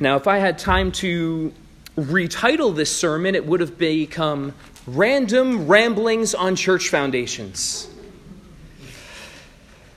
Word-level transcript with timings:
Now, 0.00 0.14
if 0.16 0.28
I 0.28 0.38
had 0.38 0.58
time 0.58 0.92
to 0.92 1.52
retitle 1.96 2.74
this 2.74 2.94
sermon, 2.94 3.34
it 3.34 3.44
would 3.44 3.58
have 3.58 3.78
become 3.78 4.54
Random 4.86 5.66
Ramblings 5.66 6.36
on 6.36 6.54
Church 6.54 6.88
Foundations. 6.88 7.90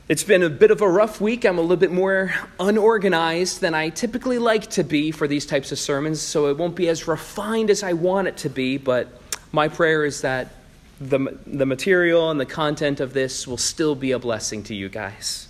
It's 0.10 0.24
been 0.24 0.42
a 0.42 0.50
bit 0.50 0.72
of 0.72 0.82
a 0.82 0.90
rough 0.90 1.22
week. 1.22 1.46
I'm 1.46 1.60
a 1.60 1.62
little 1.62 1.78
bit 1.78 1.92
more 1.92 2.34
unorganized 2.60 3.62
than 3.62 3.76
I 3.76 3.90
typically 3.90 4.40
like 4.40 4.72
to 4.72 4.84
be 4.84 5.12
for 5.12 5.28
these 5.28 5.46
types 5.46 5.72
of 5.72 5.78
sermons, 5.78 6.20
so 6.20 6.48
it 6.48 6.58
won't 6.58 6.76
be 6.76 6.90
as 6.90 7.08
refined 7.08 7.70
as 7.70 7.84
I 7.84 7.94
want 7.94 8.28
it 8.28 8.38
to 8.38 8.50
be, 8.50 8.78
but 8.78 9.22
my 9.52 9.68
prayer 9.68 10.04
is 10.04 10.22
that 10.22 10.56
the, 11.00 11.38
the 11.46 11.68
material 11.68 12.32
and 12.32 12.40
the 12.40 12.46
content 12.48 13.00
of 13.00 13.14
this 13.14 13.48
will 13.48 13.58
still 13.58 13.94
be 13.94 14.12
a 14.14 14.20
blessing 14.20 14.64
to 14.64 14.76
you 14.76 14.90
guys. 14.90 15.48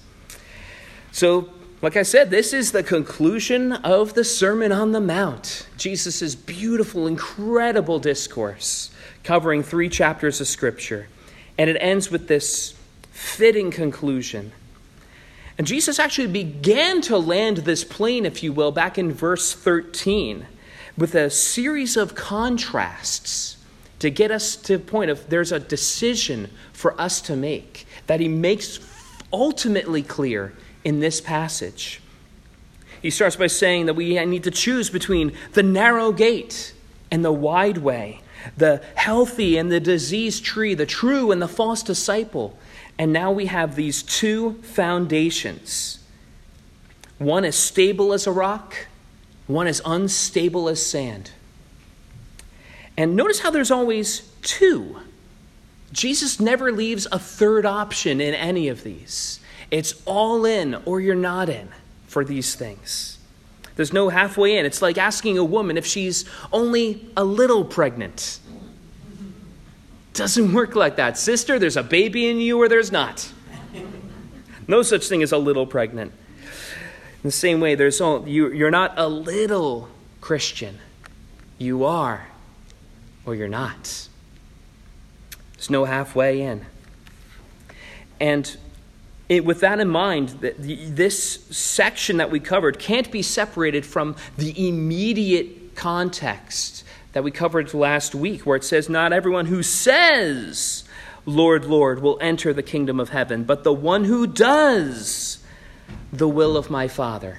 So, 1.13 1.49
like 1.81 1.97
I 1.97 2.03
said, 2.03 2.29
this 2.29 2.53
is 2.53 2.71
the 2.71 2.83
conclusion 2.83 3.73
of 3.73 4.13
the 4.13 4.23
Sermon 4.23 4.71
on 4.71 4.91
the 4.91 5.01
Mount, 5.01 5.67
Jesus' 5.77 6.35
beautiful, 6.35 7.07
incredible 7.07 7.97
discourse 7.97 8.91
covering 9.23 9.63
three 9.63 9.89
chapters 9.89 10.39
of 10.39 10.47
Scripture. 10.47 11.07
And 11.57 11.69
it 11.69 11.77
ends 11.79 12.11
with 12.11 12.27
this 12.27 12.75
fitting 13.11 13.71
conclusion. 13.71 14.51
And 15.57 15.65
Jesus 15.65 15.99
actually 15.99 16.27
began 16.27 17.01
to 17.01 17.17
land 17.17 17.57
this 17.57 17.83
plane, 17.83 18.25
if 18.25 18.43
you 18.43 18.53
will, 18.53 18.71
back 18.71 18.97
in 18.97 19.11
verse 19.11 19.53
13 19.53 20.45
with 20.97 21.15
a 21.15 21.29
series 21.29 21.97
of 21.97 22.15
contrasts 22.15 23.57
to 23.99 24.09
get 24.09 24.31
us 24.31 24.55
to 24.55 24.77
the 24.77 24.83
point 24.83 25.09
of 25.09 25.29
there's 25.29 25.51
a 25.51 25.59
decision 25.59 26.49
for 26.73 26.99
us 26.99 27.21
to 27.21 27.35
make 27.35 27.87
that 28.07 28.19
he 28.19 28.27
makes 28.27 28.79
ultimately 29.31 30.03
clear 30.03 30.53
in 30.83 30.99
this 30.99 31.21
passage. 31.21 32.01
He 33.01 33.09
starts 33.09 33.35
by 33.35 33.47
saying 33.47 33.87
that 33.87 33.95
we 33.95 34.23
need 34.25 34.43
to 34.43 34.51
choose 34.51 34.89
between 34.89 35.33
the 35.53 35.63
narrow 35.63 36.11
gate 36.11 36.73
and 37.09 37.25
the 37.25 37.31
wide 37.31 37.79
way, 37.79 38.21
the 38.57 38.81
healthy 38.95 39.57
and 39.57 39.71
the 39.71 39.79
diseased 39.79 40.43
tree, 40.43 40.73
the 40.73 40.85
true 40.85 41.31
and 41.31 41.41
the 41.41 41.47
false 41.47 41.83
disciple. 41.83 42.57
And 42.97 43.11
now 43.11 43.31
we 43.31 43.47
have 43.47 43.75
these 43.75 44.03
two 44.03 44.53
foundations 44.61 45.97
one 47.17 47.45
as 47.45 47.55
stable 47.55 48.13
as 48.13 48.25
a 48.25 48.31
rock, 48.31 48.87
one 49.45 49.67
as 49.67 49.79
unstable 49.85 50.67
as 50.67 50.83
sand. 50.83 51.29
And 52.97 53.15
notice 53.15 53.39
how 53.39 53.51
there's 53.51 53.69
always 53.69 54.27
two. 54.41 54.99
Jesus 55.91 56.39
never 56.39 56.71
leaves 56.71 57.07
a 57.11 57.19
third 57.19 57.63
option 57.63 58.21
in 58.21 58.33
any 58.33 58.69
of 58.69 58.83
these. 58.83 59.39
It's 59.71 60.01
all 60.05 60.45
in 60.45 60.75
or 60.85 60.99
you're 60.99 61.15
not 61.15 61.49
in 61.49 61.69
for 62.07 62.25
these 62.25 62.55
things. 62.55 63.17
There's 63.77 63.93
no 63.93 64.09
halfway 64.09 64.57
in. 64.57 64.65
It's 64.65 64.81
like 64.81 64.97
asking 64.97 65.37
a 65.37 65.43
woman 65.43 65.77
if 65.77 65.85
she's 65.85 66.25
only 66.51 67.09
a 67.15 67.23
little 67.23 67.63
pregnant. 67.63 68.39
Doesn't 70.13 70.53
work 70.53 70.75
like 70.75 70.97
that. 70.97 71.17
Sister, 71.17 71.57
there's 71.57 71.77
a 71.77 71.83
baby 71.83 72.29
in 72.29 72.37
you 72.41 72.61
or 72.61 72.67
there's 72.67 72.91
not. 72.91 73.31
No 74.67 74.83
such 74.83 75.07
thing 75.07 75.23
as 75.23 75.31
a 75.31 75.37
little 75.37 75.65
pregnant. 75.65 76.11
In 77.23 77.27
the 77.27 77.31
same 77.31 77.59
way, 77.61 77.75
there's 77.75 78.01
all, 78.01 78.27
you, 78.27 78.51
you're 78.51 78.71
not 78.71 78.93
a 78.97 79.07
little 79.07 79.87
Christian. 80.19 80.79
You 81.57 81.85
are 81.85 82.27
or 83.25 83.35
you're 83.35 83.47
not. 83.47 84.07
There's 85.53 85.69
no 85.69 85.85
halfway 85.85 86.41
in. 86.41 86.65
And 88.19 88.57
it, 89.31 89.45
with 89.45 89.61
that 89.61 89.79
in 89.79 89.87
mind, 89.87 90.29
this 90.41 91.45
section 91.45 92.17
that 92.17 92.29
we 92.29 92.41
covered 92.41 92.77
can't 92.77 93.09
be 93.09 93.21
separated 93.21 93.85
from 93.85 94.17
the 94.37 94.67
immediate 94.67 95.73
context 95.73 96.83
that 97.13 97.23
we 97.23 97.31
covered 97.31 97.73
last 97.73 98.13
week, 98.13 98.45
where 98.45 98.57
it 98.57 98.65
says, 98.65 98.89
Not 98.89 99.13
everyone 99.13 99.45
who 99.45 99.63
says, 99.63 100.83
Lord, 101.25 101.63
Lord, 101.63 102.01
will 102.01 102.17
enter 102.19 102.51
the 102.51 102.61
kingdom 102.61 102.99
of 102.99 103.07
heaven, 103.07 103.45
but 103.45 103.63
the 103.63 103.71
one 103.71 104.03
who 104.03 104.27
does 104.27 105.41
the 106.11 106.27
will 106.27 106.57
of 106.57 106.69
my 106.69 106.89
Father 106.89 107.37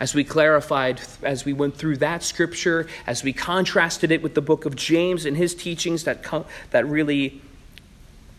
as 0.00 0.14
we 0.14 0.24
clarified, 0.24 0.98
as 1.22 1.44
we 1.44 1.52
went 1.52 1.76
through 1.76 1.98
that 1.98 2.22
scripture, 2.22 2.86
as 3.06 3.22
we 3.22 3.34
contrasted 3.34 4.10
it 4.10 4.22
with 4.22 4.34
the 4.34 4.40
book 4.40 4.64
of 4.64 4.76
James 4.76 5.26
and 5.26 5.36
his 5.36 5.54
teachings 5.54 6.04
that, 6.04 6.24
that 6.70 6.86
really 6.86 7.42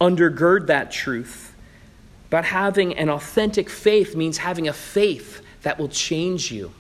undergird 0.02 0.66
that 0.68 0.92
truth. 0.92 1.53
But 2.34 2.46
having 2.46 2.98
an 2.98 3.10
authentic 3.10 3.70
faith 3.70 4.16
means 4.16 4.40
having 4.40 4.68
a 4.68 4.74
faith 4.74 5.44
that 5.62 5.78
will 5.78 5.88
change 5.88 6.52
you. 6.52 6.74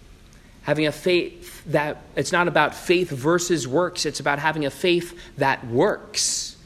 Having 0.63 0.87
a 0.87 0.91
faith 0.91 1.63
that 1.65 2.01
it's 2.15 2.31
not 2.31 2.47
about 2.47 2.73
faith 2.73 3.11
versus 3.11 3.67
works, 3.67 4.07
it's 4.07 4.19
about 4.19 4.39
having 4.39 4.65
a 4.65 4.71
faith 4.71 5.15
that 5.37 5.63
works. 5.67 6.57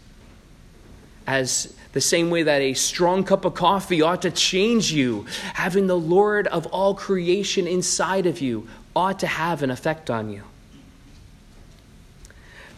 As 1.28 1.75
the 1.92 2.00
same 2.00 2.30
way 2.30 2.44
that 2.44 2.62
a 2.62 2.75
strong 2.75 3.25
cup 3.25 3.44
of 3.44 3.56
coffee 3.56 4.02
ought 4.02 4.22
to 4.22 4.31
change 4.31 4.90
you, 4.90 5.25
having 5.56 5.88
the 5.88 6.00
Lord 6.00 6.48
of 6.48 6.66
all 6.68 6.96
creation 6.96 7.68
inside 7.68 8.25
of 8.25 8.40
you 8.40 8.69
ought 8.96 9.19
to 9.19 9.28
have 9.28 9.64
an 9.64 9.69
effect 9.69 10.09
on 10.09 10.30
you. 10.30 10.44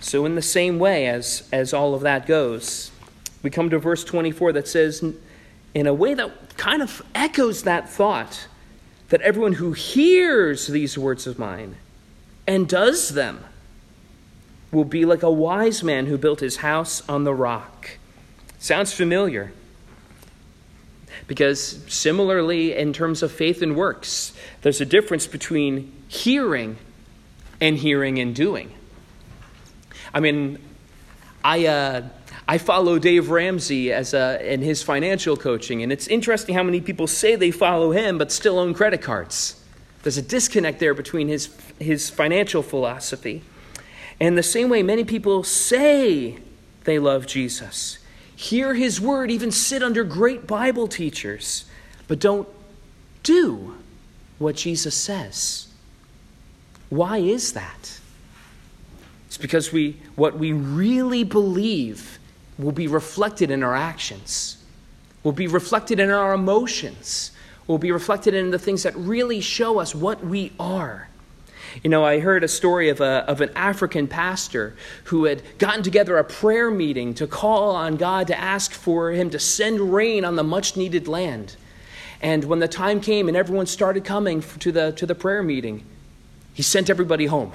So, 0.02 0.26
in 0.26 0.34
the 0.34 0.42
same 0.42 0.80
way 0.80 1.06
as, 1.06 1.48
as 1.52 1.72
all 1.72 1.94
of 1.94 2.02
that 2.02 2.26
goes, 2.26 2.90
we 3.44 3.52
come 3.52 3.70
to 3.70 3.78
verse 3.78 4.04
24 4.04 4.54
that 4.54 4.68
says, 4.68 5.04
in 5.74 5.88
a 5.88 5.94
way 5.94 6.14
that 6.14 6.58
kind 6.58 6.82
of 6.82 7.02
echoes 7.14 7.64
that 7.64 7.90
thought, 7.90 8.48
that 9.10 9.22
everyone 9.22 9.54
who 9.54 9.74
hears 9.74 10.68
these 10.68 10.98
words 10.98 11.28
of 11.28 11.40
mine 11.40 11.76
and 12.48 12.68
does 12.68 13.10
them 13.10 13.44
will 14.72 14.86
be 14.86 15.06
like 15.06 15.24
a 15.24 15.32
wise 15.32 15.84
man 15.84 16.06
who 16.06 16.18
built 16.18 16.40
his 16.40 16.58
house 16.58 17.08
on 17.10 17.24
the 17.24 17.34
rock. 17.34 17.98
Sounds 18.60 18.94
familiar. 18.94 19.52
Because 21.28 21.84
similarly, 21.88 22.76
in 22.76 22.94
terms 22.94 23.24
of 23.24 23.32
faith 23.32 23.62
and 23.62 23.76
works, 23.76 24.34
there's 24.62 24.82
a 24.82 24.86
difference 24.86 25.28
between 25.28 25.92
hearing 26.08 26.78
and 27.62 27.78
hearing 27.78 28.20
and 28.20 28.36
doing. 28.36 28.72
I 30.14 30.20
mean, 30.20 30.60
I, 31.44 31.68
uh, 31.68 32.02
I 32.50 32.58
follow 32.58 32.98
Dave 32.98 33.30
Ramsey 33.30 33.94
as 33.94 34.16
a, 34.16 34.42
in 34.44 34.64
his 34.64 34.82
financial 34.82 35.38
coaching, 35.38 35.84
and 35.84 35.92
it's 35.92 36.08
interesting 36.08 36.56
how 36.56 36.64
many 36.64 36.82
people 36.82 37.06
say 37.06 37.36
they 37.36 37.52
follow 37.52 37.92
him 37.92 38.18
but 38.18 38.32
still 38.32 38.58
own 38.58 38.74
credit 38.74 39.04
cards. 39.04 39.64
There's 40.02 40.18
a 40.18 40.24
disconnect 40.24 40.80
there 40.80 40.96
between 40.96 41.28
his, 41.28 41.56
his 41.78 42.10
financial 42.10 42.64
philosophy. 42.64 43.44
And 44.20 44.36
the 44.36 44.42
same 44.42 44.68
way, 44.68 44.82
many 44.82 45.04
people 45.04 45.44
say 45.44 46.40
they 46.86 46.98
love 46.98 47.28
Jesus, 47.28 48.00
hear 48.36 48.74
his 48.74 49.00
word, 49.00 49.30
even 49.30 49.52
sit 49.52 49.84
under 49.84 50.04
great 50.04 50.48
Bible 50.48 50.88
teachers, 50.88 51.66
but 52.08 52.18
don't 52.18 52.48
do 53.22 53.76
what 54.40 54.56
Jesus 54.56 54.96
says. 54.96 55.68
Why 56.90 57.20
is 57.20 57.54
that? 57.54 58.00
It's 59.28 59.38
because 59.38 59.72
we 59.72 59.98
what 60.16 60.40
we 60.40 60.52
really 60.52 61.24
believe 61.24 62.16
will 62.60 62.74
be 62.74 62.88
reflected 62.88 63.50
in 63.50 63.64
our 63.64 63.76
actions. 63.76 64.58
Will 65.24 65.32
be 65.32 65.48
reflected 65.48 66.00
in 66.00 66.12
our 66.12 66.34
emotions. 66.34 67.32
Will 67.66 67.78
be 67.78 67.92
reflected 67.92 68.34
in 68.34 68.52
the 68.52 68.60
things 68.60 68.84
that 68.84 68.96
really 68.96 69.42
show 69.42 69.80
us 69.80 69.96
what 69.96 70.24
we 70.24 70.52
are. 70.60 71.08
You 71.84 71.90
know, 71.90 72.04
I 72.04 72.20
heard 72.20 72.44
a 72.44 72.48
story 72.48 72.90
of, 72.90 73.00
a, 73.00 73.24
of 73.28 73.42
an 73.42 73.52
African 73.56 74.08
pastor 74.08 74.76
who 75.06 75.26
had 75.26 75.42
gotten 75.60 75.84
together 75.84 76.18
a 76.18 76.24
prayer 76.24 76.72
meeting 76.72 77.14
to 77.16 77.28
call 77.28 77.76
on 77.76 77.96
God 77.96 78.28
to 78.28 78.38
ask 78.38 78.72
for 78.72 79.12
him 79.12 79.30
to 79.30 79.40
send 79.40 79.94
rain 79.94 80.26
on 80.26 80.36
the 80.36 80.44
much 80.44 80.76
needed 80.76 81.08
land. 81.08 81.56
And 82.22 82.44
when 82.46 82.60
the 82.60 82.68
time 82.68 83.00
came 83.00 83.28
and 83.28 83.38
everyone 83.38 83.68
started 83.68 84.04
coming 84.04 84.42
to 84.42 84.72
the, 84.72 84.92
to 84.94 85.06
the 85.06 85.16
prayer 85.16 85.44
meeting, 85.44 85.86
he 86.54 86.64
sent 86.64 86.90
everybody 86.90 87.28
home. 87.28 87.54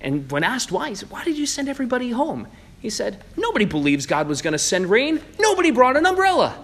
And 0.00 0.30
when 0.30 0.44
asked 0.44 0.70
why, 0.70 0.90
he 0.90 0.94
said, 0.94 1.10
Why 1.10 1.24
did 1.24 1.38
you 1.38 1.46
send 1.46 1.68
everybody 1.68 2.10
home? 2.10 2.46
He 2.82 2.90
said, 2.90 3.22
Nobody 3.36 3.64
believes 3.64 4.06
God 4.06 4.26
was 4.26 4.42
going 4.42 4.52
to 4.52 4.58
send 4.58 4.90
rain. 4.90 5.20
Nobody 5.38 5.70
brought 5.70 5.96
an 5.96 6.04
umbrella. 6.04 6.58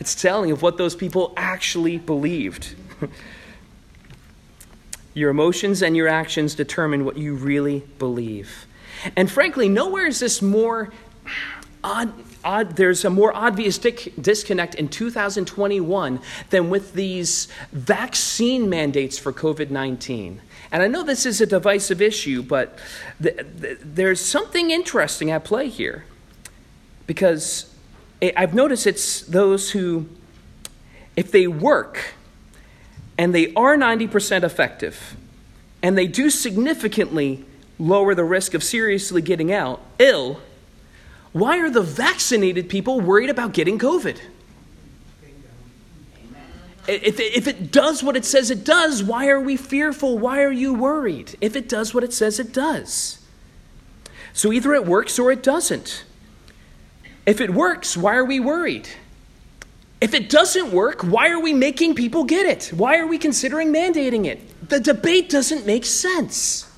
It's 0.00 0.14
telling 0.14 0.50
of 0.50 0.62
what 0.62 0.78
those 0.78 0.94
people 0.94 1.34
actually 1.36 1.98
believed. 1.98 2.74
your 5.14 5.30
emotions 5.30 5.82
and 5.82 5.96
your 5.96 6.08
actions 6.08 6.54
determine 6.54 7.04
what 7.04 7.16
you 7.18 7.34
really 7.34 7.80
believe. 7.98 8.66
And 9.16 9.30
frankly, 9.30 9.68
nowhere 9.68 10.06
is 10.06 10.20
this 10.20 10.40
more 10.40 10.90
odd, 11.84 12.12
odd 12.42 12.76
there's 12.76 13.04
a 13.04 13.10
more 13.10 13.34
obvious 13.36 13.78
disconnect 13.78 14.74
in 14.74 14.88
2021 14.88 16.20
than 16.50 16.70
with 16.70 16.94
these 16.94 17.46
vaccine 17.70 18.68
mandates 18.68 19.18
for 19.18 19.32
COVID 19.32 19.70
19. 19.70 20.40
And 20.72 20.82
I 20.82 20.88
know 20.88 21.04
this 21.04 21.24
is 21.26 21.40
a 21.40 21.46
divisive 21.46 22.02
issue, 22.02 22.42
but 22.42 22.78
th- 23.22 23.36
th- 23.60 23.78
there's 23.80 24.20
something 24.20 24.72
interesting 24.72 25.30
at 25.30 25.44
play 25.44 25.68
here. 25.68 26.04
Because 27.06 27.72
I've 28.20 28.54
noticed 28.54 28.86
it's 28.86 29.20
those 29.20 29.72
who, 29.72 30.08
if 31.14 31.30
they 31.30 31.46
work 31.46 32.14
and 33.16 33.34
they 33.34 33.52
are 33.54 33.76
90% 33.76 34.42
effective, 34.42 35.16
and 35.82 35.96
they 35.98 36.06
do 36.06 36.30
significantly 36.30 37.44
lower 37.78 38.14
the 38.14 38.24
risk 38.24 38.54
of 38.54 38.64
seriously 38.64 39.20
getting 39.20 39.52
out 39.52 39.80
ill, 39.98 40.40
why 41.34 41.58
are 41.58 41.68
the 41.68 41.82
vaccinated 41.82 42.68
people 42.68 43.00
worried 43.00 43.28
about 43.28 43.52
getting 43.52 43.76
COVID? 43.76 44.20
If 46.86 47.18
it, 47.18 47.34
if 47.34 47.48
it 47.48 47.72
does 47.72 48.04
what 48.04 48.16
it 48.16 48.24
says 48.24 48.52
it 48.52 48.64
does, 48.64 49.02
why 49.02 49.26
are 49.26 49.40
we 49.40 49.56
fearful? 49.56 50.16
Why 50.16 50.42
are 50.42 50.52
you 50.52 50.72
worried? 50.72 51.36
If 51.40 51.56
it 51.56 51.68
does 51.68 51.92
what 51.92 52.04
it 52.04 52.12
says 52.12 52.38
it 52.38 52.52
does. 52.52 53.18
So 54.32 54.52
either 54.52 54.74
it 54.74 54.86
works 54.86 55.18
or 55.18 55.32
it 55.32 55.42
doesn't. 55.42 56.04
If 57.26 57.40
it 57.40 57.50
works, 57.50 57.96
why 57.96 58.14
are 58.14 58.24
we 58.24 58.38
worried? 58.38 58.88
If 60.00 60.14
it 60.14 60.30
doesn't 60.30 60.70
work, 60.70 61.02
why 61.02 61.30
are 61.30 61.40
we 61.40 61.52
making 61.52 61.96
people 61.96 62.22
get 62.22 62.46
it? 62.46 62.72
Why 62.72 62.98
are 62.98 63.08
we 63.08 63.18
considering 63.18 63.72
mandating 63.72 64.26
it? 64.26 64.68
The 64.68 64.78
debate 64.78 65.30
doesn't 65.30 65.66
make 65.66 65.84
sense. 65.84 66.70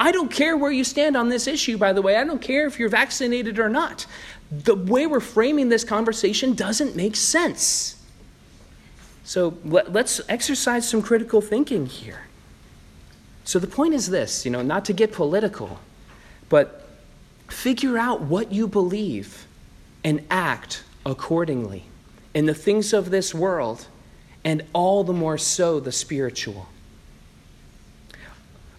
I 0.00 0.12
don't 0.12 0.30
care 0.30 0.56
where 0.56 0.72
you 0.72 0.82
stand 0.82 1.14
on 1.14 1.28
this 1.28 1.46
issue, 1.46 1.76
by 1.76 1.92
the 1.92 2.00
way. 2.00 2.16
I 2.16 2.24
don't 2.24 2.40
care 2.40 2.66
if 2.66 2.78
you're 2.78 2.88
vaccinated 2.88 3.58
or 3.58 3.68
not. 3.68 4.06
The 4.50 4.74
way 4.74 5.06
we're 5.06 5.20
framing 5.20 5.68
this 5.68 5.84
conversation 5.84 6.54
doesn't 6.54 6.96
make 6.96 7.14
sense. 7.14 8.02
So 9.24 9.58
let, 9.62 9.94
us 9.94 10.22
exercise 10.26 10.88
some 10.88 11.02
critical 11.02 11.42
thinking 11.42 11.84
here. 11.84 12.22
So 13.44 13.58
the 13.58 13.66
point 13.66 13.92
is 13.92 14.08
this 14.08 14.46
you 14.46 14.50
know, 14.50 14.62
not 14.62 14.86
to 14.86 14.94
get 14.94 15.12
political, 15.12 15.78
but 16.48 16.88
figure 17.48 17.98
out 17.98 18.22
what 18.22 18.50
you 18.52 18.66
believe 18.66 19.46
and 20.02 20.24
act 20.30 20.82
accordingly 21.04 21.84
in 22.32 22.46
the 22.46 22.54
things 22.54 22.94
of 22.94 23.10
this 23.10 23.34
world, 23.34 23.86
and 24.44 24.64
all 24.72 25.04
the 25.04 25.12
more 25.12 25.36
so 25.36 25.78
the 25.78 25.92
spiritual. 25.92 26.68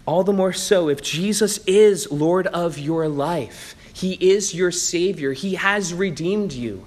All 0.06 0.24
the 0.24 0.34
more 0.34 0.54
so 0.54 0.90
if 0.90 1.02
Jesus 1.02 1.60
is 1.66 2.12
Lord 2.12 2.48
of 2.48 2.78
your 2.78 3.08
life, 3.08 3.76
He 3.94 4.14
is 4.14 4.54
your 4.54 4.72
Savior, 4.72 5.34
He 5.34 5.56
has 5.56 5.94
redeemed 5.94 6.54
you. 6.54 6.86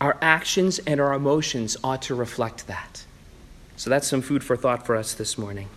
Our 0.00 0.16
actions 0.20 0.78
and 0.80 1.00
our 1.00 1.14
emotions 1.14 1.76
ought 1.82 2.02
to 2.02 2.14
reflect 2.14 2.66
that. 2.66 3.04
So 3.76 3.90
that's 3.90 4.06
some 4.06 4.22
food 4.22 4.44
for 4.44 4.56
thought 4.56 4.86
for 4.86 4.96
us 4.96 5.14
this 5.14 5.36
morning. 5.36 5.68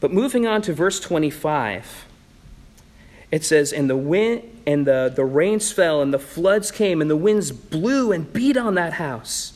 But 0.00 0.12
moving 0.12 0.46
on 0.46 0.62
to 0.62 0.72
verse 0.72 0.98
25, 1.00 2.06
it 3.30 3.44
says, 3.44 3.72
And 3.72 3.88
the 3.88 3.96
wind 3.96 4.62
and 4.66 4.86
the, 4.86 5.12
the 5.14 5.24
rains 5.24 5.72
fell, 5.72 6.02
and 6.02 6.12
the 6.12 6.18
floods 6.18 6.70
came, 6.70 7.00
and 7.00 7.10
the 7.10 7.16
winds 7.16 7.52
blew 7.52 8.12
and 8.12 8.32
beat 8.32 8.56
on 8.56 8.74
that 8.74 8.94
house. 8.94 9.52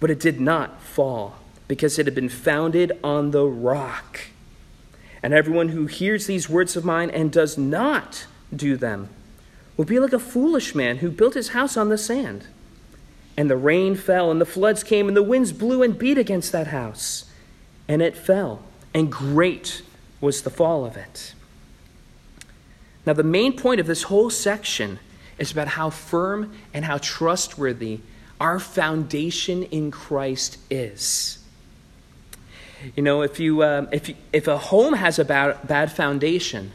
But 0.00 0.10
it 0.10 0.20
did 0.20 0.40
not 0.40 0.80
fall, 0.80 1.36
because 1.68 1.98
it 1.98 2.06
had 2.06 2.14
been 2.14 2.30
founded 2.30 2.98
on 3.04 3.30
the 3.30 3.44
rock. 3.44 4.20
And 5.22 5.34
everyone 5.34 5.68
who 5.68 5.86
hears 5.86 6.26
these 6.26 6.48
words 6.48 6.76
of 6.76 6.84
mine 6.84 7.10
and 7.10 7.30
does 7.30 7.58
not 7.58 8.26
do 8.54 8.76
them 8.76 9.10
will 9.76 9.84
be 9.84 10.00
like 10.00 10.12
a 10.12 10.18
foolish 10.18 10.74
man 10.74 10.98
who 10.98 11.10
built 11.10 11.34
his 11.34 11.50
house 11.50 11.76
on 11.76 11.88
the 11.88 11.98
sand. 11.98 12.46
And 13.36 13.48
the 13.48 13.56
rain 13.56 13.94
fell, 13.94 14.30
and 14.30 14.40
the 14.40 14.46
floods 14.46 14.82
came, 14.82 15.06
and 15.06 15.16
the 15.16 15.22
winds 15.22 15.52
blew 15.52 15.82
and 15.82 15.96
beat 15.96 16.18
against 16.18 16.50
that 16.52 16.68
house. 16.68 17.26
And 17.86 18.02
it 18.02 18.16
fell, 18.16 18.62
and 18.92 19.12
great 19.12 19.82
was 20.20 20.42
the 20.42 20.50
fall 20.50 20.84
of 20.84 20.96
it. 20.96 21.34
Now, 23.06 23.12
the 23.12 23.22
main 23.22 23.56
point 23.56 23.80
of 23.80 23.86
this 23.86 24.04
whole 24.04 24.30
section 24.30 24.98
is 25.38 25.52
about 25.52 25.68
how 25.68 25.90
firm 25.90 26.52
and 26.74 26.84
how 26.84 26.98
trustworthy 26.98 28.00
our 28.40 28.58
foundation 28.58 29.62
in 29.64 29.90
Christ 29.90 30.58
is. 30.68 31.38
You 32.96 33.02
know, 33.02 33.22
if, 33.22 33.40
you, 33.40 33.62
uh, 33.62 33.86
if, 33.92 34.08
you, 34.08 34.14
if 34.32 34.46
a 34.46 34.58
home 34.58 34.94
has 34.94 35.18
a 35.18 35.24
bad, 35.24 35.66
bad 35.66 35.90
foundation, 35.92 36.72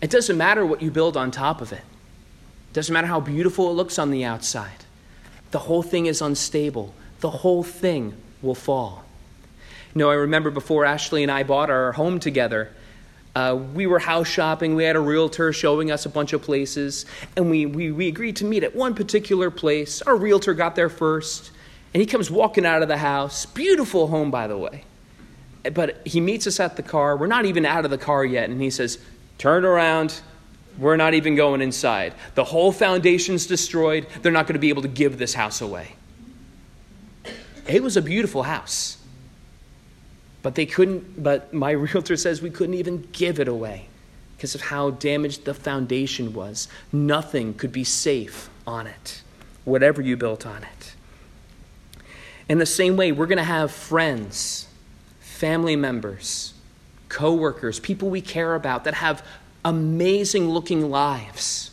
it 0.00 0.10
doesn't 0.10 0.36
matter 0.36 0.66
what 0.66 0.82
you 0.82 0.90
build 0.90 1.16
on 1.16 1.30
top 1.30 1.60
of 1.60 1.72
it. 1.72 1.82
It 2.70 2.74
doesn't 2.74 2.92
matter 2.92 3.06
how 3.06 3.20
beautiful 3.20 3.70
it 3.70 3.74
looks 3.74 3.98
on 3.98 4.10
the 4.10 4.24
outside. 4.24 4.84
The 5.52 5.60
whole 5.60 5.82
thing 5.82 6.06
is 6.06 6.20
unstable. 6.20 6.92
The 7.20 7.30
whole 7.30 7.62
thing 7.62 8.14
will 8.42 8.56
fall. 8.56 9.04
You 9.94 10.00
know, 10.00 10.10
I 10.10 10.14
remember 10.14 10.50
before 10.50 10.84
Ashley 10.84 11.22
and 11.22 11.30
I 11.30 11.44
bought 11.44 11.70
our 11.70 11.92
home 11.92 12.18
together, 12.18 12.72
uh, 13.36 13.58
we 13.74 13.86
were 13.86 13.98
house 13.98 14.28
shopping. 14.28 14.74
We 14.74 14.84
had 14.84 14.96
a 14.96 15.00
realtor 15.00 15.52
showing 15.52 15.90
us 15.90 16.06
a 16.06 16.08
bunch 16.08 16.32
of 16.32 16.42
places, 16.42 17.06
and 17.36 17.50
we, 17.50 17.66
we, 17.66 17.90
we 17.90 18.08
agreed 18.08 18.36
to 18.36 18.44
meet 18.44 18.62
at 18.62 18.74
one 18.74 18.94
particular 18.94 19.50
place. 19.50 20.02
Our 20.02 20.16
realtor 20.16 20.54
got 20.54 20.76
there 20.76 20.88
first, 20.88 21.50
and 21.92 22.00
he 22.00 22.06
comes 22.06 22.30
walking 22.30 22.64
out 22.64 22.82
of 22.82 22.88
the 22.88 22.98
house. 22.98 23.46
Beautiful 23.46 24.08
home, 24.08 24.30
by 24.30 24.46
the 24.46 24.58
way. 24.58 24.84
But 25.72 26.06
he 26.06 26.20
meets 26.20 26.46
us 26.46 26.60
at 26.60 26.76
the 26.76 26.82
car. 26.82 27.16
We're 27.16 27.26
not 27.26 27.46
even 27.46 27.64
out 27.64 27.84
of 27.84 27.90
the 27.90 27.98
car 27.98 28.24
yet, 28.24 28.50
and 28.50 28.60
he 28.60 28.70
says, 28.70 28.98
Turn 29.38 29.64
around. 29.64 30.20
We're 30.78 30.96
not 30.96 31.14
even 31.14 31.36
going 31.36 31.62
inside. 31.62 32.14
The 32.34 32.44
whole 32.44 32.72
foundation's 32.72 33.46
destroyed. 33.46 34.06
They're 34.22 34.32
not 34.32 34.46
going 34.46 34.54
to 34.54 34.60
be 34.60 34.70
able 34.70 34.82
to 34.82 34.88
give 34.88 35.18
this 35.18 35.34
house 35.34 35.60
away. 35.60 35.94
It 37.66 37.82
was 37.82 37.96
a 37.96 38.02
beautiful 38.02 38.42
house. 38.42 38.98
But 40.42 40.56
they 40.56 40.66
couldn't, 40.66 41.22
but 41.22 41.54
my 41.54 41.70
realtor 41.72 42.16
says 42.16 42.42
we 42.42 42.50
couldn't 42.50 42.74
even 42.74 43.08
give 43.12 43.40
it 43.40 43.48
away 43.48 43.88
because 44.36 44.54
of 44.54 44.60
how 44.60 44.90
damaged 44.90 45.44
the 45.44 45.54
foundation 45.54 46.34
was. 46.34 46.68
Nothing 46.92 47.54
could 47.54 47.72
be 47.72 47.84
safe 47.84 48.50
on 48.66 48.86
it, 48.86 49.22
whatever 49.64 50.02
you 50.02 50.16
built 50.16 50.44
on 50.44 50.62
it. 50.62 50.94
In 52.48 52.58
the 52.58 52.66
same 52.66 52.96
way, 52.96 53.10
we're 53.10 53.26
going 53.26 53.38
to 53.38 53.44
have 53.44 53.70
friends, 53.70 54.68
family 55.34 55.74
members, 55.74 56.54
coworkers, 57.08 57.80
people 57.80 58.08
we 58.08 58.20
care 58.20 58.54
about 58.54 58.84
that 58.84 58.94
have 58.94 59.26
amazing 59.64 60.48
looking 60.48 60.90
lives. 60.90 61.72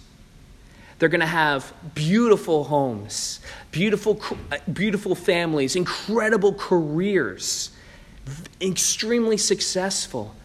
They're 0.98 1.10
going 1.10 1.22
to 1.22 1.28
have 1.28 1.72
beautiful 1.94 2.64
homes, 2.64 3.40
beautiful, 3.72 4.22
uh, 4.52 4.58
beautiful 4.72 5.14
families, 5.14 5.76
incredible 5.76 6.54
careers 6.54 7.72
extremely 8.60 9.38
successful, 9.38 10.36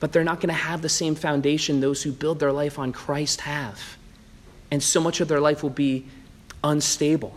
but 0.00 0.12
they're 0.12 0.24
not 0.24 0.40
going 0.40 0.48
to 0.48 0.54
have 0.54 0.82
the 0.82 0.88
same 0.88 1.14
foundation 1.14 1.80
those 1.80 2.02
who 2.02 2.12
build 2.12 2.40
their 2.40 2.52
life 2.52 2.78
on 2.78 2.92
Christ 2.92 3.42
have. 3.42 3.96
And 4.70 4.82
so 4.82 5.00
much 5.00 5.20
of 5.20 5.28
their 5.28 5.40
life 5.40 5.62
will 5.62 5.70
be 5.70 6.06
unstable, 6.64 7.36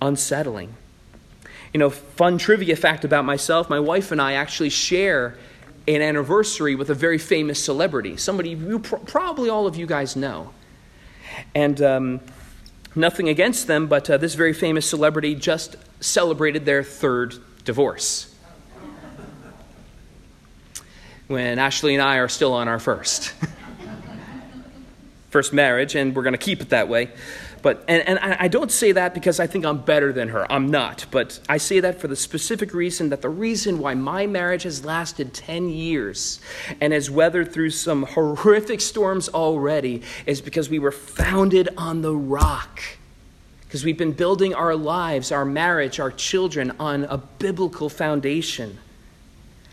unsettling. 0.00 0.74
You 1.76 1.78
know, 1.78 1.90
fun 1.90 2.38
trivia 2.38 2.74
fact 2.74 3.04
about 3.04 3.26
myself 3.26 3.68
my 3.68 3.80
wife 3.80 4.10
and 4.10 4.18
I 4.18 4.32
actually 4.32 4.70
share 4.70 5.36
an 5.86 6.00
anniversary 6.00 6.74
with 6.74 6.88
a 6.88 6.94
very 6.94 7.18
famous 7.18 7.62
celebrity, 7.62 8.16
somebody 8.16 8.48
you 8.48 8.78
probably 8.78 9.50
all 9.50 9.66
of 9.66 9.76
you 9.76 9.84
guys 9.84 10.16
know. 10.16 10.54
And 11.54 11.82
um, 11.82 12.20
nothing 12.94 13.28
against 13.28 13.66
them, 13.66 13.88
but 13.88 14.08
uh, 14.08 14.16
this 14.16 14.32
very 14.36 14.54
famous 14.54 14.88
celebrity 14.88 15.34
just 15.34 15.76
celebrated 16.00 16.64
their 16.64 16.82
third 16.82 17.34
divorce 17.66 18.34
when 21.26 21.58
Ashley 21.58 21.92
and 21.92 22.02
I 22.02 22.16
are 22.20 22.28
still 22.28 22.54
on 22.54 22.68
our 22.68 22.78
first. 22.78 23.34
first 25.36 25.52
marriage, 25.52 25.94
and 25.94 26.16
we're 26.16 26.22
going 26.22 26.32
to 26.32 26.38
keep 26.38 26.62
it 26.62 26.70
that 26.70 26.88
way. 26.88 27.10
But, 27.60 27.84
and, 27.88 28.08
and 28.08 28.18
I 28.18 28.48
don't 28.48 28.72
say 28.72 28.92
that 28.92 29.12
because 29.12 29.38
I 29.38 29.46
think 29.46 29.66
I'm 29.66 29.82
better 29.82 30.10
than 30.10 30.30
her. 30.30 30.50
I'm 30.50 30.70
not. 30.70 31.04
But 31.10 31.38
I 31.46 31.58
say 31.58 31.80
that 31.80 32.00
for 32.00 32.08
the 32.08 32.16
specific 32.16 32.72
reason 32.72 33.10
that 33.10 33.20
the 33.20 33.28
reason 33.28 33.78
why 33.78 33.92
my 33.92 34.26
marriage 34.26 34.62
has 34.62 34.82
lasted 34.82 35.34
10 35.34 35.68
years 35.68 36.40
and 36.80 36.94
has 36.94 37.10
weathered 37.10 37.52
through 37.52 37.68
some 37.68 38.04
horrific 38.04 38.80
storms 38.80 39.28
already 39.28 40.00
is 40.24 40.40
because 40.40 40.70
we 40.70 40.78
were 40.78 40.90
founded 40.90 41.68
on 41.76 42.00
the 42.00 42.16
rock. 42.16 42.80
Because 43.66 43.84
we've 43.84 43.98
been 43.98 44.12
building 44.12 44.54
our 44.54 44.74
lives, 44.74 45.32
our 45.32 45.44
marriage, 45.44 46.00
our 46.00 46.12
children 46.12 46.72
on 46.80 47.04
a 47.04 47.18
biblical 47.18 47.90
foundation. 47.90 48.78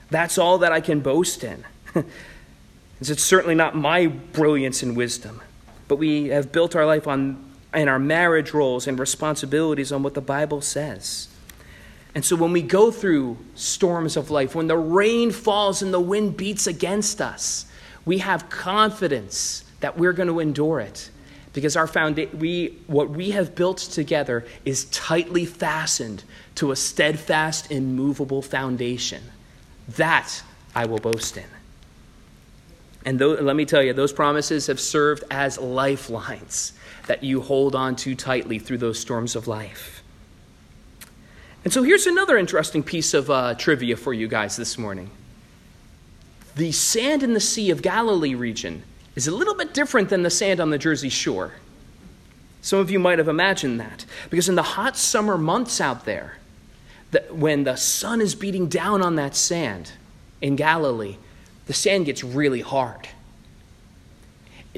That's 0.09 0.37
all 0.37 0.57
that 0.57 0.73
I 0.73 0.81
can 0.81 0.99
boast 0.99 1.41
in. 1.41 1.63
it's 2.99 3.23
certainly 3.23 3.55
not 3.55 3.77
my 3.77 4.07
brilliance 4.07 4.83
and 4.83 4.97
wisdom, 4.97 5.41
but 5.87 5.97
we 5.97 6.27
have 6.27 6.51
built 6.51 6.75
our 6.75 6.85
life 6.85 7.07
on 7.07 7.53
and 7.73 7.89
our 7.89 7.99
marriage 7.99 8.53
roles 8.53 8.87
and 8.87 8.99
responsibilities 8.99 9.91
on 9.91 10.03
what 10.03 10.13
the 10.13 10.21
Bible 10.21 10.61
says. 10.61 11.27
And 12.15 12.23
so 12.23 12.35
when 12.35 12.51
we 12.51 12.61
go 12.61 12.91
through 12.91 13.37
storms 13.55 14.15
of 14.15 14.29
life, 14.29 14.53
when 14.53 14.67
the 14.67 14.77
rain 14.77 15.31
falls 15.31 15.81
and 15.81 15.91
the 15.91 15.99
wind 15.99 16.37
beats 16.37 16.67
against 16.67 17.19
us, 17.19 17.65
we 18.05 18.19
have 18.19 18.49
confidence 18.49 19.63
that 19.79 19.97
we're 19.97 20.13
going 20.13 20.27
to 20.27 20.39
endure 20.39 20.79
it 20.79 21.09
because 21.53 21.75
our 21.75 21.87
founda- 21.87 22.33
we, 22.35 22.77
what 22.87 23.09
we 23.09 23.31
have 23.31 23.55
built 23.55 23.77
together 23.77 24.45
is 24.65 24.85
tightly 24.85 25.45
fastened 25.45 26.23
to 26.55 26.71
a 26.71 26.75
steadfast, 26.75 27.71
immovable 27.71 28.41
foundation. 28.41 29.23
That 29.87 30.43
I 30.75 30.85
will 30.85 30.99
boast 30.99 31.37
in. 31.37 31.45
And 33.05 33.19
th- 33.19 33.41
let 33.41 33.55
me 33.55 33.65
tell 33.65 33.83
you, 33.83 33.93
those 33.93 34.13
promises 34.13 34.67
have 34.67 34.79
served 34.79 35.23
as 35.29 35.57
lifelines 35.59 36.73
that 37.07 37.23
you 37.23 37.41
hold 37.41 37.75
on 37.75 37.95
to 37.97 38.15
tightly 38.15 38.59
through 38.59 38.77
those 38.77 38.99
storms 38.99 39.35
of 39.35 39.47
life. 39.47 40.03
And 41.63 41.71
so 41.71 41.83
here's 41.83 42.07
another 42.07 42.37
interesting 42.37 42.83
piece 42.83 43.13
of 43.13 43.29
uh, 43.29 43.55
trivia 43.55 43.95
for 43.95 44.13
you 44.13 44.27
guys 44.27 44.55
this 44.55 44.77
morning. 44.77 45.09
The 46.55 46.71
sand 46.71 47.23
in 47.23 47.33
the 47.33 47.39
Sea 47.39 47.71
of 47.71 47.81
Galilee 47.81 48.35
region 48.35 48.83
is 49.15 49.27
a 49.27 49.35
little 49.35 49.55
bit 49.55 49.73
different 49.73 50.09
than 50.09 50.23
the 50.23 50.29
sand 50.29 50.59
on 50.59 50.69
the 50.69 50.77
Jersey 50.77 51.09
Shore. 51.09 51.53
Some 52.61 52.79
of 52.79 52.89
you 52.89 52.99
might 52.99 53.17
have 53.17 53.27
imagined 53.27 53.79
that. 53.79 54.05
Because 54.29 54.47
in 54.47 54.55
the 54.55 54.63
hot 54.63 54.95
summer 54.97 55.37
months 55.37 55.81
out 55.81 56.05
there, 56.05 56.37
the, 57.11 57.21
when 57.29 57.63
the 57.63 57.75
sun 57.75 58.21
is 58.21 58.35
beating 58.35 58.67
down 58.67 59.01
on 59.01 59.15
that 59.15 59.35
sand 59.35 59.91
in 60.41 60.55
Galilee, 60.55 61.17
the 61.65 61.73
sand 61.73 62.05
gets 62.05 62.23
really 62.23 62.61
hard 62.61 63.07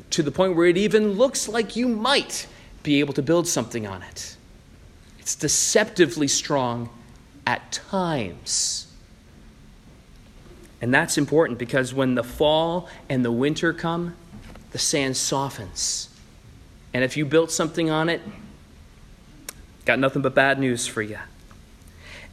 to 0.10 0.24
the 0.24 0.32
point 0.32 0.56
where 0.56 0.68
it 0.68 0.78
even 0.78 1.14
looks 1.14 1.48
like 1.48 1.76
you 1.76 1.88
might 1.88 2.48
be 2.84 3.00
able 3.00 3.14
to 3.14 3.22
build 3.22 3.48
something 3.48 3.88
on 3.88 4.02
it. 4.04 4.36
It's 5.20 5.36
deceptively 5.36 6.28
strong 6.28 6.90
at 7.48 7.72
times. 7.72 8.88
And 10.82 10.94
that's 10.94 11.18
important 11.18 11.58
because 11.58 11.94
when 11.94 12.16
the 12.16 12.24
fall 12.24 12.90
and 13.10 13.24
the 13.24 13.32
winter 13.32 13.74
come, 13.74 14.16
the 14.72 14.78
sand 14.78 15.18
softens. 15.18 16.10
And 16.94 17.04
if 17.04 17.18
you 17.18 17.26
built 17.26 17.52
something 17.52 17.90
on 17.90 18.10
it, 18.10 18.22
got 19.86 20.00
nothing 20.00 20.22
but 20.22 20.36
bad 20.36 20.60
news 20.60 20.86
for 20.86 21.02
you. 21.02 21.18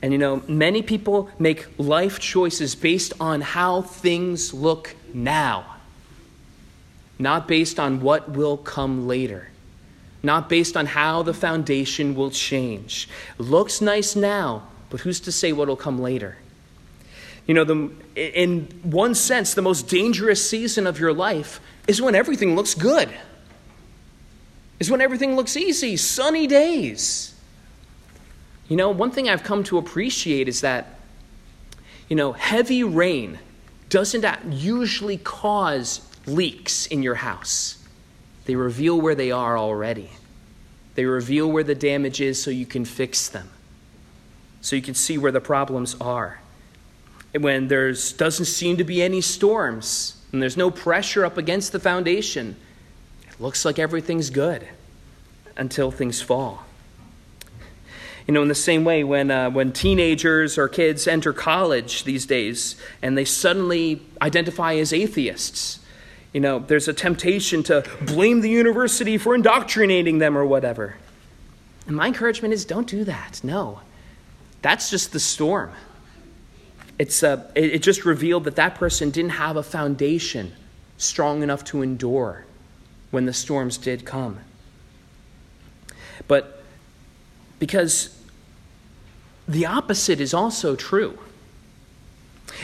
And 0.03 0.13
you 0.13 0.19
know, 0.19 0.43
many 0.49 0.83
people 0.83 1.31
make 1.39 1.67
life 1.79 2.19
choices 2.19 2.75
based 2.75 3.13
on 3.21 3.41
how 3.41 3.83
things 3.83 4.53
look 4.53 4.97
now, 5.15 5.65
not 7.21 7.47
based 7.47 7.79
on 7.79 8.01
what 8.01 8.31
will 8.33 8.57
come 8.57 9.07
later, 9.07 9.49
not 10.23 10.49
based 10.49 10.77
on 10.77 10.87
how 10.87 11.23
the 11.23 11.33
foundation 11.33 12.17
will 12.17 12.33
change. 12.33 13.09
Looks 13.39 13.81
nice 13.81 14.17
now, 14.17 14.65
but 14.91 15.01
who's 15.01 15.21
to 15.21 15.33
say 15.33 15.53
what 15.53 15.69
will 15.69 15.77
come 15.77 16.01
later? 16.01 16.37
You 17.47 17.55
know, 17.55 17.65
the, 17.65 17.91
in 18.17 18.63
one 18.83 19.15
sense, 19.15 19.55
the 19.55 19.63
most 19.63 19.89
dangerous 19.89 20.49
season 20.49 20.87
of 20.87 20.99
your 20.99 21.13
life 21.13 21.61
is 21.87 22.03
when 22.03 22.15
everything 22.15 22.57
looks 22.57 22.75
good, 22.75 23.09
is 24.81 24.91
when 24.91 25.01
everything 25.01 25.37
looks 25.37 25.57
easy, 25.57 25.97
sunny 25.97 26.49
days. 26.49 27.32
You 28.73 28.79
know, 28.79 28.89
one 28.89 29.11
thing 29.11 29.29
I've 29.29 29.43
come 29.43 29.65
to 29.65 29.77
appreciate 29.77 30.49
is 30.49 30.63
that, 30.63 30.99
you 32.09 32.17
know, 32.17 32.33
heavy 32.33 32.83
rain 32.83 33.39
doesn't 33.91 34.25
usually 34.51 35.19
cause 35.19 36.01
leaks 36.27 36.87
in 36.87 37.03
your 37.03 37.17
house. 37.17 37.77
They 38.47 38.55
reveal 38.57 38.99
where 38.99 39.15
they 39.15 39.31
are 39.31 39.59
already. 39.59 40.09
They 40.95 41.05
reveal 41.05 41.53
where 41.53 41.65
the 41.65 41.75
damage 41.75 42.23
is 42.23 42.43
so 42.43 42.51
you 42.51 42.65
can 42.65 42.87
fix 42.87 43.29
them, 43.29 43.51
so 44.63 44.75
you 44.75 44.81
can 44.81 44.95
see 44.95 45.19
where 45.19 45.33
the 45.33 45.43
problems 45.43 45.95
are. 46.01 46.41
And 47.35 47.45
when 47.45 47.69
there 47.69 47.93
doesn't 47.93 48.47
seem 48.47 48.79
to 48.79 48.85
be 48.85 49.03
any 49.03 49.21
storms 49.21 50.17
and 50.33 50.41
there's 50.41 50.57
no 50.57 50.71
pressure 50.71 51.27
up 51.27 51.37
against 51.37 51.73
the 51.73 51.79
foundation, 51.79 52.57
it 53.29 53.39
looks 53.39 53.67
like 53.67 53.79
everything's 53.79 54.31
good 54.31 54.67
until 55.59 55.91
things 55.91 56.23
fall. 56.23 56.65
You 58.27 58.35
know, 58.35 58.43
in 58.43 58.49
the 58.49 58.55
same 58.55 58.85
way, 58.85 59.03
when, 59.05 59.31
uh, 59.31 59.51
when 59.51 59.73
teenagers 59.73 60.57
or 60.57 60.69
kids 60.69 61.09
enter 61.09 61.33
college 61.33 62.05
these 62.05 62.25
days 62.25 62.77
and 63.03 63.19
they 63.19 63.25
suddenly 63.25 64.03
identify 64.21 64.75
as 64.75 64.93
atheists, 64.93 65.81
you 66.33 66.41
know, 66.41 66.61
there's 66.61 66.89
a 66.89 66.93
temptation 66.93 67.63
to 67.65 67.85
blame 68.03 68.41
the 68.41 68.49
university 68.49 69.19
for 69.19 69.35
indoctrinating 69.35 70.19
them 70.19 70.39
or 70.39 70.47
whatever. 70.47 70.97
And 71.87 71.97
my 71.97 72.07
encouragement 72.07 72.55
is 72.55 72.65
don't 72.65 72.87
do 72.87 73.05
that. 73.05 73.41
No. 73.43 73.81
That's 74.63 74.89
just 74.89 75.13
the 75.13 75.21
storm. 75.21 75.73
It's, 76.99 77.23
uh, 77.23 77.51
it, 77.55 77.75
it 77.75 77.83
just 77.83 78.05
revealed 78.05 78.45
that 78.45 78.57
that 78.57 78.77
person 78.77 79.11
didn't 79.11 79.33
have 79.33 79.57
a 79.57 79.63
foundation 79.63 80.53
strong 80.97 81.43
enough 81.43 81.65
to 81.65 81.83
endure 81.83 82.45
when 83.11 83.27
the 83.27 83.33
storms 83.33 83.77
did 83.77 84.05
come. 84.05 84.39
But 86.29 86.62
because 87.63 88.13
the 89.47 89.67
opposite 89.67 90.21
is 90.21 90.35
also 90.35 90.75
true. 90.75 91.17